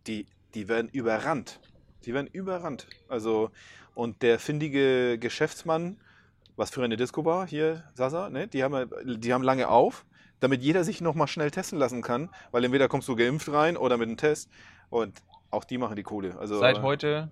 [0.06, 0.24] die,
[0.54, 1.60] die werden überrannt.
[2.06, 2.86] Die werden überrannt.
[3.08, 3.50] Also,
[3.94, 5.98] und der findige Geschäftsmann,
[6.56, 8.48] was für eine Disco war hier, Sasa, ne?
[8.48, 8.88] die, haben,
[9.20, 10.06] die haben lange auf,
[10.40, 13.98] damit jeder sich nochmal schnell testen lassen kann, weil entweder kommst du geimpft rein oder
[13.98, 14.48] mit einem Test.
[14.88, 16.38] Und auch die machen die Kohle.
[16.38, 17.30] Also, Seit heute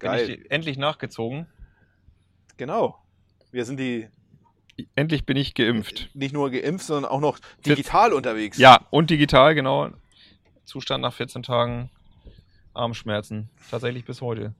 [0.00, 0.28] bin geil.
[0.30, 1.46] ich die- endlich nachgezogen.
[2.56, 2.98] Genau.
[3.56, 4.06] Wir sind die
[4.96, 6.10] Endlich bin ich geimpft.
[6.12, 8.58] nicht nur geimpft, sondern auch noch digital unterwegs.
[8.58, 9.88] Ja, und digital, genau.
[10.66, 11.88] Zustand nach 14 Tagen
[12.74, 13.48] Armschmerzen.
[13.70, 14.54] Tatsächlich bis heute.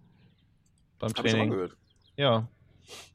[0.99, 1.51] Beim Hab ich schon mal Training.
[1.51, 1.77] gehört.
[2.17, 2.49] Ja.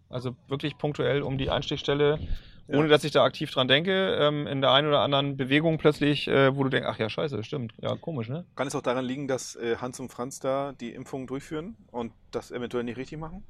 [0.08, 2.20] Also wirklich punktuell um die Einstichstelle,
[2.68, 2.78] Ja.
[2.78, 6.28] ohne dass ich da aktiv dran denke, ähm, in der einen oder anderen Bewegung plötzlich,
[6.28, 7.74] äh, wo du denkst, ach ja, scheiße, stimmt.
[7.82, 8.46] Ja, komisch, ne?
[8.56, 12.14] Kann es auch daran liegen, dass äh, Hans und Franz da die Impfung durchführen und
[12.30, 13.44] das eventuell nicht richtig machen?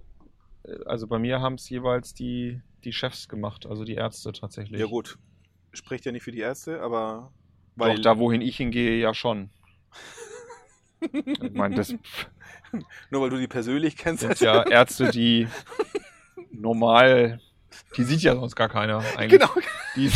[0.63, 4.79] Äh, Also bei mir haben es jeweils die, die Chefs gemacht, also die Ärzte tatsächlich.
[4.79, 5.17] Ja gut,
[5.73, 7.31] spricht ja nicht für die Ärzte, aber
[7.75, 9.49] Doch, da wohin ich hingehe, ja schon.
[11.13, 11.93] ich meine, das
[13.09, 14.21] nur weil du die persönlich kennst.
[14.21, 15.47] sind ja Ärzte, die
[16.51, 17.39] normal,
[17.97, 19.39] die sieht ja sonst gar keiner eigentlich.
[19.41, 19.51] genau.
[19.95, 20.09] Die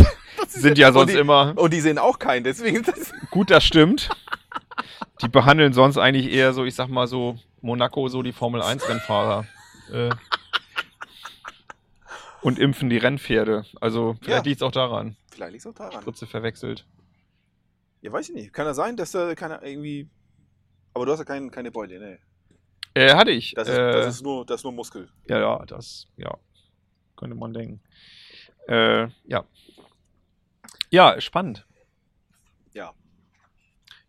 [0.47, 3.11] sind ja sonst und die, immer, Und die sehen auch keinen, deswegen das.
[3.31, 4.09] gut, das stimmt.
[5.21, 8.87] Die behandeln sonst eigentlich eher so, ich sag mal so, Monaco, so die Formel 1
[8.87, 9.45] Rennfahrer.
[9.91, 10.09] Äh,
[12.45, 13.65] und impfen die Rennpferde.
[13.81, 14.49] Also vielleicht Ja.
[14.49, 15.17] liegt es auch daran.
[15.31, 16.01] Vielleicht liegt es auch daran.
[16.01, 16.85] Spritze verwechselt.
[18.01, 18.53] Ja, weiß ich nicht.
[18.53, 20.07] Kann ja sein, dass da keiner irgendwie.
[20.93, 22.19] Aber du hast ja kein, keine Beule, ne?
[22.93, 23.53] Äh, hatte ich.
[23.55, 25.09] Das ist, äh, das ist, nur, das ist nur Muskel.
[25.27, 26.37] Ja, ja, das, ja,
[27.17, 27.81] könnte man denken.
[28.67, 29.43] Äh, ja.
[30.91, 31.65] Ja, spannend.
[32.73, 32.93] Ja.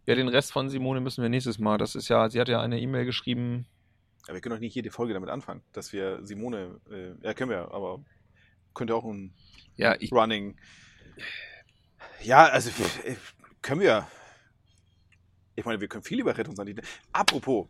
[0.05, 1.78] Ja, den Rest von Simone müssen wir nächstes Mal.
[1.78, 3.66] Das ist ja, sie hat ja eine E-Mail geschrieben.
[4.26, 6.80] Aber wir können doch nicht jede Folge damit anfangen, dass wir Simone.
[6.91, 8.05] Äh, ja, können wir, aber
[8.77, 9.35] könnte auch ein
[9.77, 10.57] Ja, ich, Running.
[12.22, 12.70] Ja, also
[13.62, 14.07] können wir.
[15.57, 16.87] Ich meine, wir können viel über Rettungssanitäter.
[17.12, 17.68] Apropos,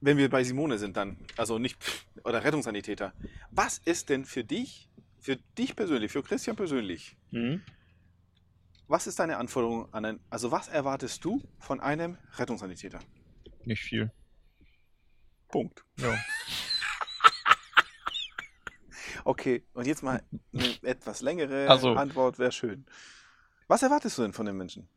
[0.00, 1.76] wenn wir bei Simone sind, dann, also nicht,
[2.24, 3.12] oder Rettungssanitäter.
[3.50, 4.88] Was ist denn für dich,
[5.20, 7.62] für dich persönlich, für Christian persönlich, hm?
[8.86, 13.00] was ist deine Anforderung an ein, also was erwartest du von einem Rettungssanitäter?
[13.64, 14.10] nicht viel.
[15.48, 15.84] Punkt.
[15.98, 16.16] Ja.
[19.24, 21.92] Okay, und jetzt mal eine etwas längere Ach so.
[21.94, 22.84] Antwort wäre schön.
[23.66, 24.88] Was erwartest du denn von den Menschen?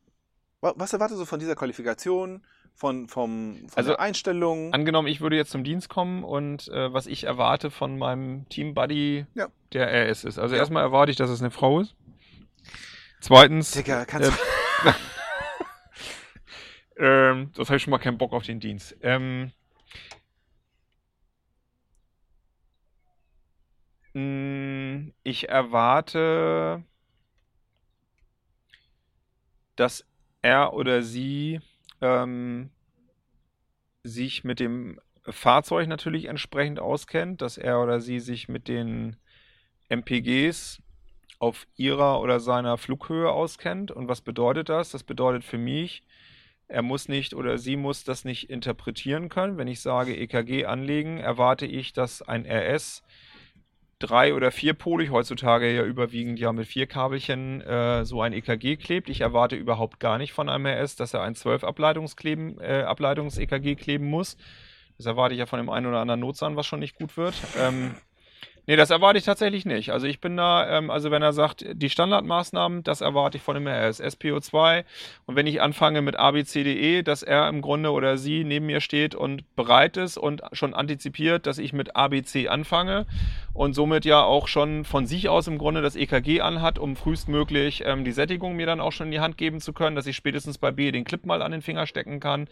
[0.62, 2.44] Wa- Was erwartest du von dieser Qualifikation,
[2.76, 4.74] von, vom, von Also, der Einstellung?
[4.74, 9.26] Angenommen, ich würde jetzt zum Dienst kommen und äh, was ich erwarte von meinem Team-Buddy,
[9.34, 9.48] Ja.
[9.74, 10.38] der RS ist.
[10.40, 10.62] Also Ja.
[10.62, 11.96] erstmal erwarte ich, dass es eine Frau ist.
[13.20, 14.92] Zweitens, Digga, kannst äh,
[16.98, 18.96] ähm, das habe ich schon mal keinen Bock auf den Dienst.
[19.02, 19.52] Ähm,
[24.14, 26.84] Ich erwarte,
[29.76, 30.06] dass
[30.42, 31.62] er oder sie
[32.02, 32.72] ähm,
[34.04, 39.16] sich mit dem Fahrzeug natürlich entsprechend auskennt, dass er oder sie sich mit den
[39.90, 40.82] MPGs
[41.40, 43.92] auf ihrer oder seiner Flughöhe auskennt.
[43.92, 44.92] Und was bedeutet das?
[44.92, 46.04] Das bedeutet für mich,
[46.68, 49.58] er muss nicht oder sie muss das nicht interpretieren können.
[49.58, 53.04] Wenn ich sage EKG anlegen, erwarte ich, dass ein RS
[54.02, 59.10] drei- oder vierpolig, heutzutage ja überwiegend ja mit vier Kabelchen äh, so ein EKG klebt.
[59.10, 63.76] Ich erwarte überhaupt gar nicht von einem RS, dass er ein 12 Ableitungskleben, äh, Ableitungs-EKG
[63.76, 64.38] kleben muss.
[64.98, 67.36] Das erwarte ich ja von dem einen oder anderen Notsan, was schon nicht gut wird.
[67.58, 67.96] Ähm,
[68.72, 69.90] nee, das erwarte ich tatsächlich nicht.
[69.90, 73.56] Also ich bin da, ähm, also wenn er sagt, die Standardmaßnahmen, das erwarte ich von
[73.56, 74.02] dem RS.
[74.02, 74.86] SPO2
[75.26, 79.14] und wenn ich anfange mit ABCDE, dass er im Grunde oder sie neben mir steht
[79.14, 83.08] und bereit ist und schon antizipiert, dass ich mit ABC anfange
[83.54, 87.84] und somit ja auch schon von sich aus im Grunde das EKG anhat, um frühestmöglich
[87.86, 90.16] ähm, die Sättigung mir dann auch schon in die Hand geben zu können, dass ich
[90.16, 92.48] spätestens bei B den Clip mal an den Finger stecken kann.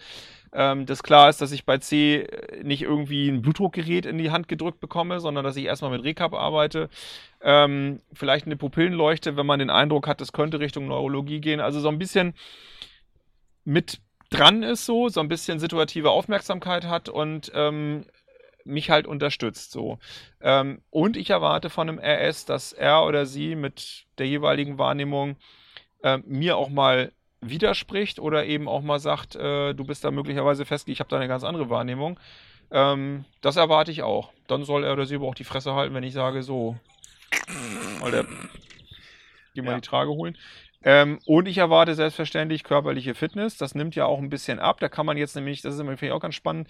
[0.54, 2.28] Ähm, das klar ist, dass ich bei C
[2.64, 6.34] nicht irgendwie ein Blutdruckgerät in die Hand gedrückt bekomme, sondern dass ich erstmal mit Recap
[6.34, 6.90] arbeite.
[7.42, 11.60] Ähm, vielleicht eine Pupillenleuchte, wenn man den Eindruck hat, das könnte Richtung Neurologie gehen.
[11.60, 12.34] Also so ein bisschen
[13.64, 18.06] mit dran ist so, so ein bisschen situative Aufmerksamkeit hat und ähm,
[18.64, 20.00] mich halt unterstützt so.
[20.42, 25.38] Ähm, und ich erwarte von einem RS, dass er oder sie mit der jeweiligen Wahrnehmung
[26.04, 27.12] äh, mir auch mal
[27.42, 31.18] widerspricht oder eben auch mal sagt, äh, du bist da möglicherweise festgelegt, ich habe da
[31.18, 32.20] eine ganz andere Wahrnehmung.
[32.72, 34.32] Ähm, das erwarte ich auch.
[34.48, 36.78] Dann soll er oder sie aber auch die Fresse halten, wenn ich sage, so,
[38.00, 38.26] mal der,
[39.56, 39.76] geh mal Ja.
[39.76, 40.38] die Trage holen.
[40.82, 43.58] Ähm, und ich erwarte selbstverständlich körperliche Fitness.
[43.58, 44.80] Das nimmt ja auch ein bisschen ab.
[44.80, 46.70] Da kann man jetzt nämlich, das ist immer finde ich auch ganz spannend,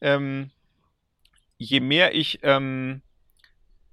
[0.00, 0.50] ähm,
[1.58, 3.02] je mehr ich ähm,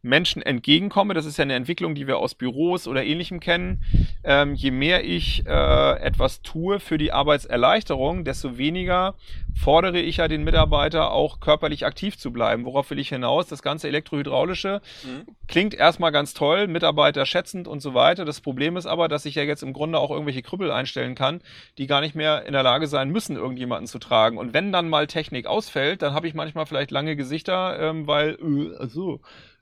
[0.07, 3.83] Menschen entgegenkomme, das ist ja eine Entwicklung, die wir aus Büros oder ähnlichem kennen,
[4.23, 9.15] ähm, je mehr ich äh, etwas tue für die Arbeitserleichterung, desto weniger
[9.55, 12.65] fordere ich ja den Mitarbeiter auch körperlich aktiv zu bleiben.
[12.65, 13.47] Worauf will ich hinaus?
[13.47, 15.25] Das ganze elektrohydraulische Mhm.
[15.47, 18.25] klingt erstmal ganz toll, Mitarbeiter schätzend und so weiter.
[18.25, 21.41] Das Problem ist aber, dass ich ja jetzt im Grunde auch irgendwelche Krüppel einstellen kann,
[21.77, 24.37] die gar nicht mehr in der Lage sein müssen, irgendjemanden zu tragen.
[24.37, 28.35] Und wenn dann mal Technik ausfällt, dann habe ich manchmal vielleicht lange Gesichter, ähm, weil,
[28.35, 29.21] äh, so,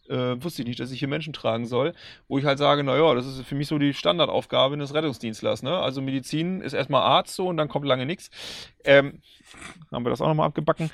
[0.10, 1.94] äh, wusste ich nicht, dass ich hier Menschen tragen soll,
[2.28, 5.64] wo ich halt sage, naja, das ist für mich so die Standardaufgabe eines Rettungsdienstlers.
[5.64, 5.76] Ne?
[5.78, 8.30] Also Medizin ist erstmal Arzt so und dann kommt lange nichts.
[8.84, 9.22] Ähm,
[9.92, 10.92] haben wir das auch nochmal abgebacken?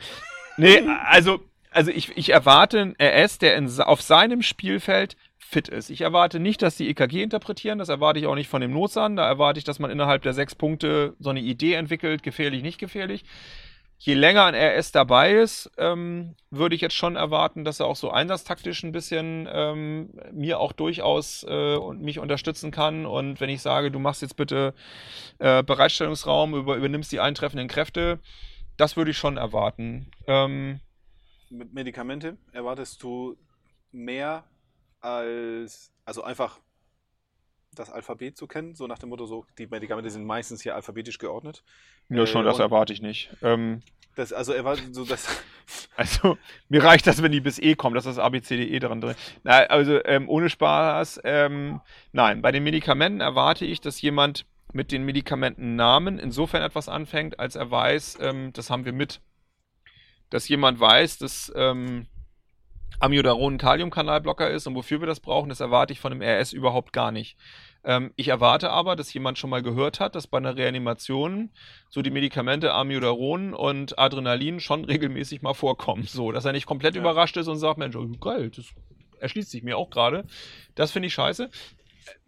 [0.58, 1.40] Nee, also,
[1.72, 5.16] also ich, ich erwarte einen RS, der in, auf seinem Spielfeld
[5.52, 5.90] fit ist.
[5.90, 9.18] Ich erwarte nicht, dass die EKG interpretieren, das erwarte ich auch nicht von dem Notsan,
[9.18, 12.78] da erwarte ich, dass man innerhalb der sechs Punkte so eine Idee entwickelt, gefährlich, nicht
[12.78, 13.26] gefährlich.
[14.04, 17.96] Je länger ein RS dabei ist, ähm, würde ich jetzt schon erwarten, dass er auch
[17.96, 23.06] so einsatztaktisch ein bisschen ähm, mir auch durchaus äh, und mich unterstützen kann.
[23.06, 24.74] Und wenn ich sage, du machst jetzt bitte
[25.38, 28.18] äh, Bereitstellungsraum, über, übernimmst die eintreffenden Kräfte,
[28.76, 30.10] das würde ich schon erwarten.
[30.26, 30.80] Ähm,
[31.52, 33.38] Mit Medikamente erwartest du
[33.92, 34.46] mehr
[35.00, 36.60] als, also einfach
[37.76, 41.18] das Alphabet zu kennen, so nach dem Motto, so die Medikamente sind meistens hier alphabetisch
[41.18, 41.64] geordnet.
[42.10, 43.30] ja, schon, Äh, das und- erwarte ich nicht.
[43.42, 43.82] Ähm,
[44.16, 45.28] Das, also erwartet so das.
[45.96, 49.16] Also, mir reicht das, wenn die bis E kommen, dass das ABCDE dran drin.
[49.44, 51.80] Na, also, ähm, ohne Spaß, ähm,
[52.12, 57.56] nein, bei den Medikamenten erwarte ich, dass jemand mit den Medikamentennamen insofern etwas anfängt, als
[57.56, 59.22] er weiß, ähm, das haben wir mit.
[60.30, 62.08] Dass jemand weiß, dass ähm,
[63.00, 66.54] Amiodaron ein Kaliumkanalblocker ist und wofür wir das brauchen, das erwarte ich von einem RS
[66.54, 67.36] überhaupt gar nicht.
[67.84, 71.50] Ähm, ich erwarte aber, dass jemand schon mal gehört hat, dass bei einer Reanimation
[71.90, 76.04] so die Medikamente Amiodaron und Adrenalin schon regelmäßig mal vorkommen.
[76.04, 77.02] So, dass er nicht komplett Ja.
[77.02, 78.66] überrascht ist und sagt, Mensch, oh, geil, das
[79.20, 80.26] erschließt sich mir auch gerade.
[80.76, 81.50] Das finde ich scheiße.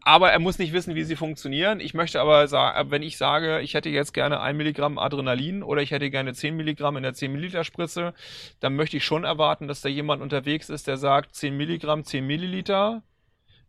[0.06, 1.80] Aber er muss nicht wissen, wie sie funktionieren.
[1.80, 5.82] Ich möchte aber sagen, wenn ich sage, ich hätte jetzt gerne ein Milligramm Adrenalin oder
[5.82, 8.14] ich hätte gerne 10 Milligramm in der 10 Milliliter Spritze,
[8.60, 12.28] dann möchte ich schon erwarten, dass da jemand unterwegs ist, der sagt 10 Milligramm, 10
[12.28, 13.02] Milliliter.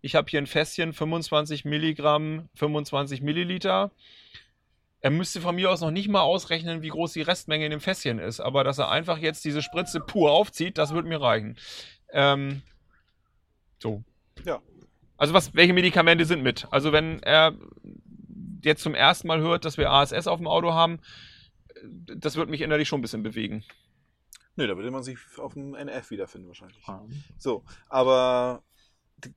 [0.01, 3.93] Ich habe hier ein Fässchen, 25 Milligramm, 25 Milliliter.
[5.01, 7.81] Er müsste von mir aus noch nicht mal ausrechnen, wie groß die Restmenge in dem
[7.81, 11.57] Fässchen ist, aber dass er einfach jetzt diese Spritze pur aufzieht, das wird mir reichen.
[12.13, 12.63] Ähm,
[13.79, 14.03] so.
[14.45, 14.61] Ja.
[15.17, 16.67] Also was, welche Medikamente sind mit?
[16.71, 17.55] Also wenn er
[18.63, 21.01] jetzt zum ersten Mal hört, dass wir ASS auf dem Auto haben,
[21.85, 23.65] das wird mich innerlich schon ein bisschen bewegen.
[24.57, 26.85] Nö, da würde man sich auf dem NF wiederfinden wahrscheinlich.
[27.39, 28.63] So, aber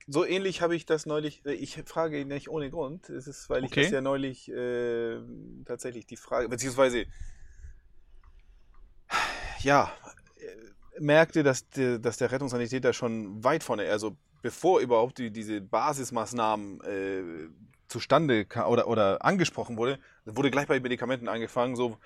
[0.07, 3.49] so ähnlich habe ich das neulich, äh, ich frage ihn nicht ohne Grund, es ist,
[3.49, 3.83] weil ich Okay.
[3.83, 5.19] das ja neulich äh,
[5.65, 7.05] tatsächlich die Frage, beziehungsweise
[9.61, 9.91] ja,
[10.35, 15.61] äh, merkte, dass der, dass der Rettungssanitäter schon weit vorne, also bevor überhaupt die, diese
[15.61, 17.23] Basismaßnahmen äh,
[17.87, 21.97] zustande oder, oder angesprochen wurde, wurde gleich bei Medikamenten angefangen, so,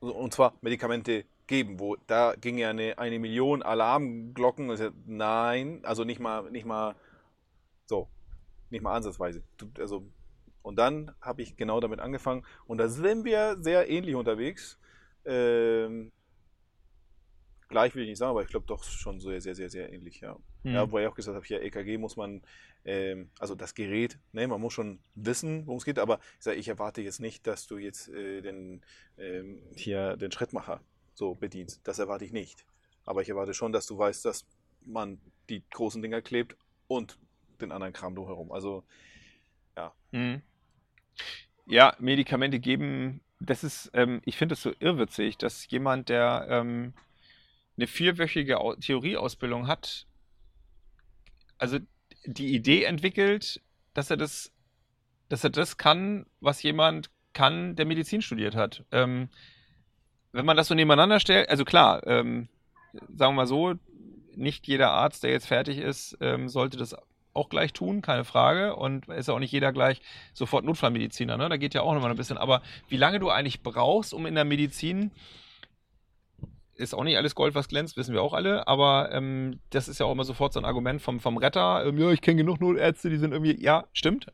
[0.00, 4.70] und zwar Medikamente geben, wo da ging ja eine, eine Million Alarmglocken.
[4.70, 6.94] Also, nein, also nicht mal, nicht mal
[7.86, 8.08] so,
[8.70, 9.42] nicht mal ansatzweise.
[9.78, 10.06] Also,
[10.62, 14.78] und dann habe ich genau damit angefangen und da sind wir sehr ähnlich unterwegs.
[15.24, 16.12] Ähm,
[17.68, 20.20] gleich will ich nicht sagen, aber ich glaube doch schon sehr, sehr, sehr, sehr ähnlich,
[20.20, 20.36] ja.
[20.68, 20.74] Hm.
[20.74, 22.42] Ja, wo ich auch gesagt habe, hier EKG muss man,
[22.84, 26.56] ähm, also das Gerät, ne, man muss schon wissen, worum es geht, aber ich, sag,
[26.56, 28.82] ich erwarte jetzt nicht, dass du jetzt äh, den,
[29.16, 30.80] ähm, hier den Schrittmacher
[31.14, 31.80] so bedienst.
[31.84, 32.64] Das erwarte ich nicht.
[33.04, 34.46] Aber ich erwarte schon, dass du weißt, dass
[34.84, 36.56] man die großen Dinger klebt
[36.86, 37.18] und
[37.60, 38.52] den anderen Kram drumherum.
[38.52, 38.84] Also,
[40.12, 40.42] Mhm.
[41.66, 46.94] Ja, Medikamente geben, das ist, ähm, ich finde es so irrwitzig, dass jemand, der ähm,
[47.76, 50.06] eine vierwöchige Au- Theorieausbildung hat,
[51.58, 51.78] also
[52.24, 53.60] die Idee entwickelt,
[53.94, 54.52] dass er das,
[55.28, 58.84] dass er das kann, was jemand kann, der Medizin studiert hat.
[58.90, 59.28] Ähm,
[60.32, 62.48] wenn man das so nebeneinander stellt, also klar, ähm,
[62.92, 63.74] sagen wir mal so,
[64.34, 66.94] nicht jeder Arzt, der jetzt fertig ist, ähm, sollte das
[67.34, 68.76] auch gleich tun, keine Frage.
[68.76, 70.00] Und ist ja auch nicht jeder gleich
[70.32, 71.48] sofort Notfallmediziner, ne?
[71.48, 72.38] Da geht ja auch nochmal ein bisschen.
[72.38, 75.10] Aber wie lange du eigentlich brauchst, um in der Medizin,
[76.78, 78.66] ist auch nicht alles Gold, was glänzt, wissen wir auch alle.
[78.68, 81.84] Aber ähm, das ist ja auch immer sofort so ein Argument vom, vom Retter.
[81.86, 84.26] Ähm, ja, ich kenne genug Notärzte, die sind irgendwie, ja, stimmt.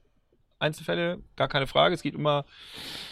[0.59, 1.95] Einzelfälle, gar keine Frage.
[1.95, 2.45] Es gibt immer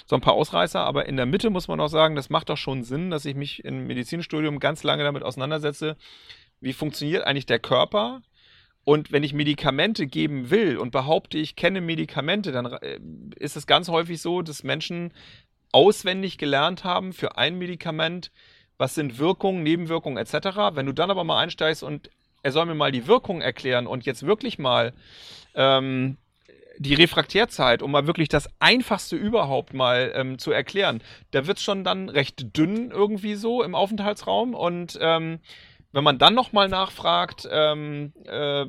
[0.06, 2.56] so ein paar Ausreißer, aber in der Mitte muss man auch sagen, das macht doch
[2.56, 5.96] schon Sinn, dass ich mich im Medizinstudium ganz lange damit auseinandersetze,
[6.60, 8.22] wie funktioniert eigentlich der Körper
[8.84, 12.98] und wenn ich Medikamente geben will und behaupte, ich kenne Medikamente, dann äh,
[13.36, 15.12] ist es ganz häufig so, dass Menschen
[15.70, 18.32] auswendig gelernt haben für ein Medikament,
[18.78, 20.74] was sind Wirkungen, Nebenwirkungen etc.
[20.74, 22.10] Wenn du dann aber mal einsteigst und
[22.42, 24.92] er soll mir mal die Wirkung erklären und jetzt wirklich mal
[25.54, 26.16] ähm,
[26.78, 31.64] die Refraktärzeit, um mal wirklich das Einfachste überhaupt mal ähm, zu erklären, da wird es
[31.64, 35.38] schon dann recht dünn irgendwie so im Aufenthaltsraum und ähm,
[35.92, 38.64] wenn man dann nochmal nachfragt, ähm, äh,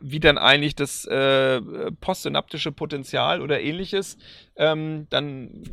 [0.00, 1.60] wie denn eigentlich das äh,
[2.00, 4.16] postsynaptische Potenzial oder ähnliches,
[4.56, 5.64] ähm, dann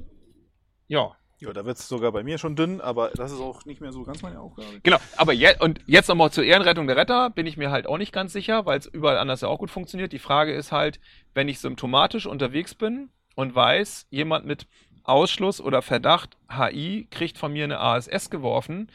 [0.87, 1.15] ja.
[1.41, 3.91] Ja, da wird es sogar bei mir schon dünn, aber das ist auch nicht mehr
[3.91, 4.79] so ganz meine Aufgabe.
[4.83, 7.97] Genau, aber je und jetzt nochmal zur Ehrenrettung der Retter, bin ich mir halt auch
[7.97, 10.13] nicht ganz sicher, weil es überall anders ja auch gut funktioniert.
[10.13, 10.99] Die Frage ist halt,
[11.33, 14.67] wenn ich symptomatisch unterwegs bin und weiß, jemand mit
[15.03, 18.91] Ausschluss oder Verdacht HI kriegt von mir eine ASS geworfen,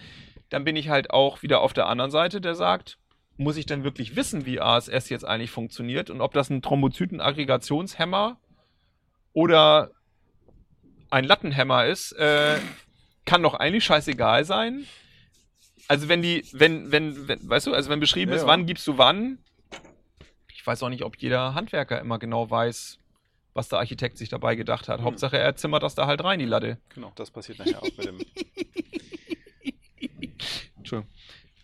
[0.49, 2.99] dann bin ich halt auch wieder auf der anderen Seite, der sagt,
[3.37, 8.39] muss ich denn wirklich wissen, wie ASS jetzt eigentlich funktioniert und ob das ein Thrombozytenaggregationshemmer
[9.33, 9.91] oder
[11.11, 12.59] ein Lattenhemmer ist, äh,
[13.25, 14.87] kann doch eigentlich scheißegal sein.
[15.89, 18.49] Also wenn die, wenn, wenn, wenn weißt du, also wenn beschrieben Ja, ist, ja.
[18.49, 19.39] wann gibst du wann,
[20.55, 22.99] ich weiß auch nicht, ob jeder Handwerker immer genau weiß,
[23.55, 24.99] was der Architekt sich dabei gedacht hat.
[24.99, 25.05] Hm.
[25.07, 26.79] Hauptsache, er zimmert das da halt rein, die Latte.
[26.95, 28.19] Genau, das passiert nachher auch mit dem.
[30.77, 31.13] Entschuldigung.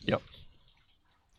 [0.05, 0.19] Ja.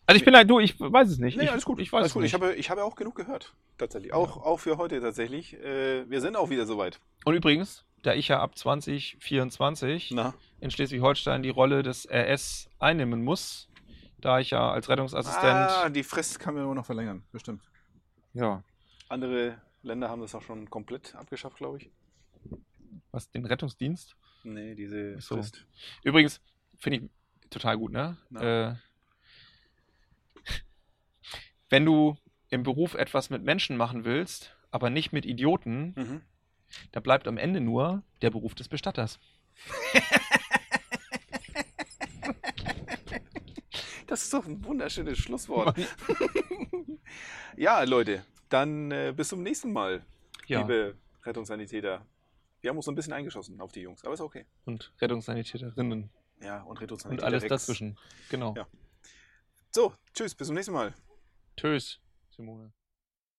[0.06, 1.38] Also ich bin halt, du, ich weiß es nicht.
[1.38, 1.80] Nee, ich, alles gut.
[1.80, 2.24] Ich weiß Alles es gut.
[2.24, 2.30] nicht.
[2.30, 3.54] Ich habe, ich habe auch genug gehört.
[3.78, 4.14] Tatsächlich.
[4.14, 5.54] Auch, auch für heute tatsächlich.
[5.54, 7.00] Äh, wir sind auch wieder soweit.
[7.26, 10.34] Und übrigens, da ich ja ab 2024 Na.
[10.60, 13.70] in Schleswig-Holstein die Rolle des RS einnehmen muss,
[14.20, 15.44] da ich ja als Rettungsassistent.
[15.46, 17.24] Ah, die Frist kann man immer noch verlängern.
[17.32, 17.64] Bestimmt.
[18.34, 18.64] Ja.
[19.10, 21.92] Andere Länder haben das auch schon komplett abgeschafft, glaube ich.
[23.12, 24.16] Was, den Rettungsdienst?
[24.44, 25.36] Nee, diese so.
[25.36, 25.66] Frist.
[26.04, 26.42] Übrigens,
[26.80, 28.18] finde ich total gut, ne?
[28.36, 28.76] Äh,
[31.70, 32.16] wenn du
[32.50, 36.22] im Beruf etwas mit Menschen machen willst, aber nicht mit Idioten, Mhm.
[36.92, 39.20] Da bleibt am Ende nur der Beruf des Bestatters.
[44.14, 45.76] Das ist doch ein wunderschönes Schlusswort.
[47.58, 50.06] ja, Leute, dann äh, bis zum nächsten Mal,
[50.46, 52.06] Ja, liebe Rettungssanitäter.
[52.62, 54.46] Wir haben uns so ein bisschen eingeschossen auf die Jungs, aber ist okay.
[54.66, 56.12] und Rettungssanitäterinnen
[56.42, 57.26] Ja, und und Rettungssanitäter.
[57.26, 57.98] alles dazwischen.
[58.30, 58.54] Genau.
[58.56, 58.68] Ja.
[59.72, 60.94] So, tschüss, bis zum nächsten Mal.
[61.58, 62.00] Tschüss,
[62.30, 62.72] Simone.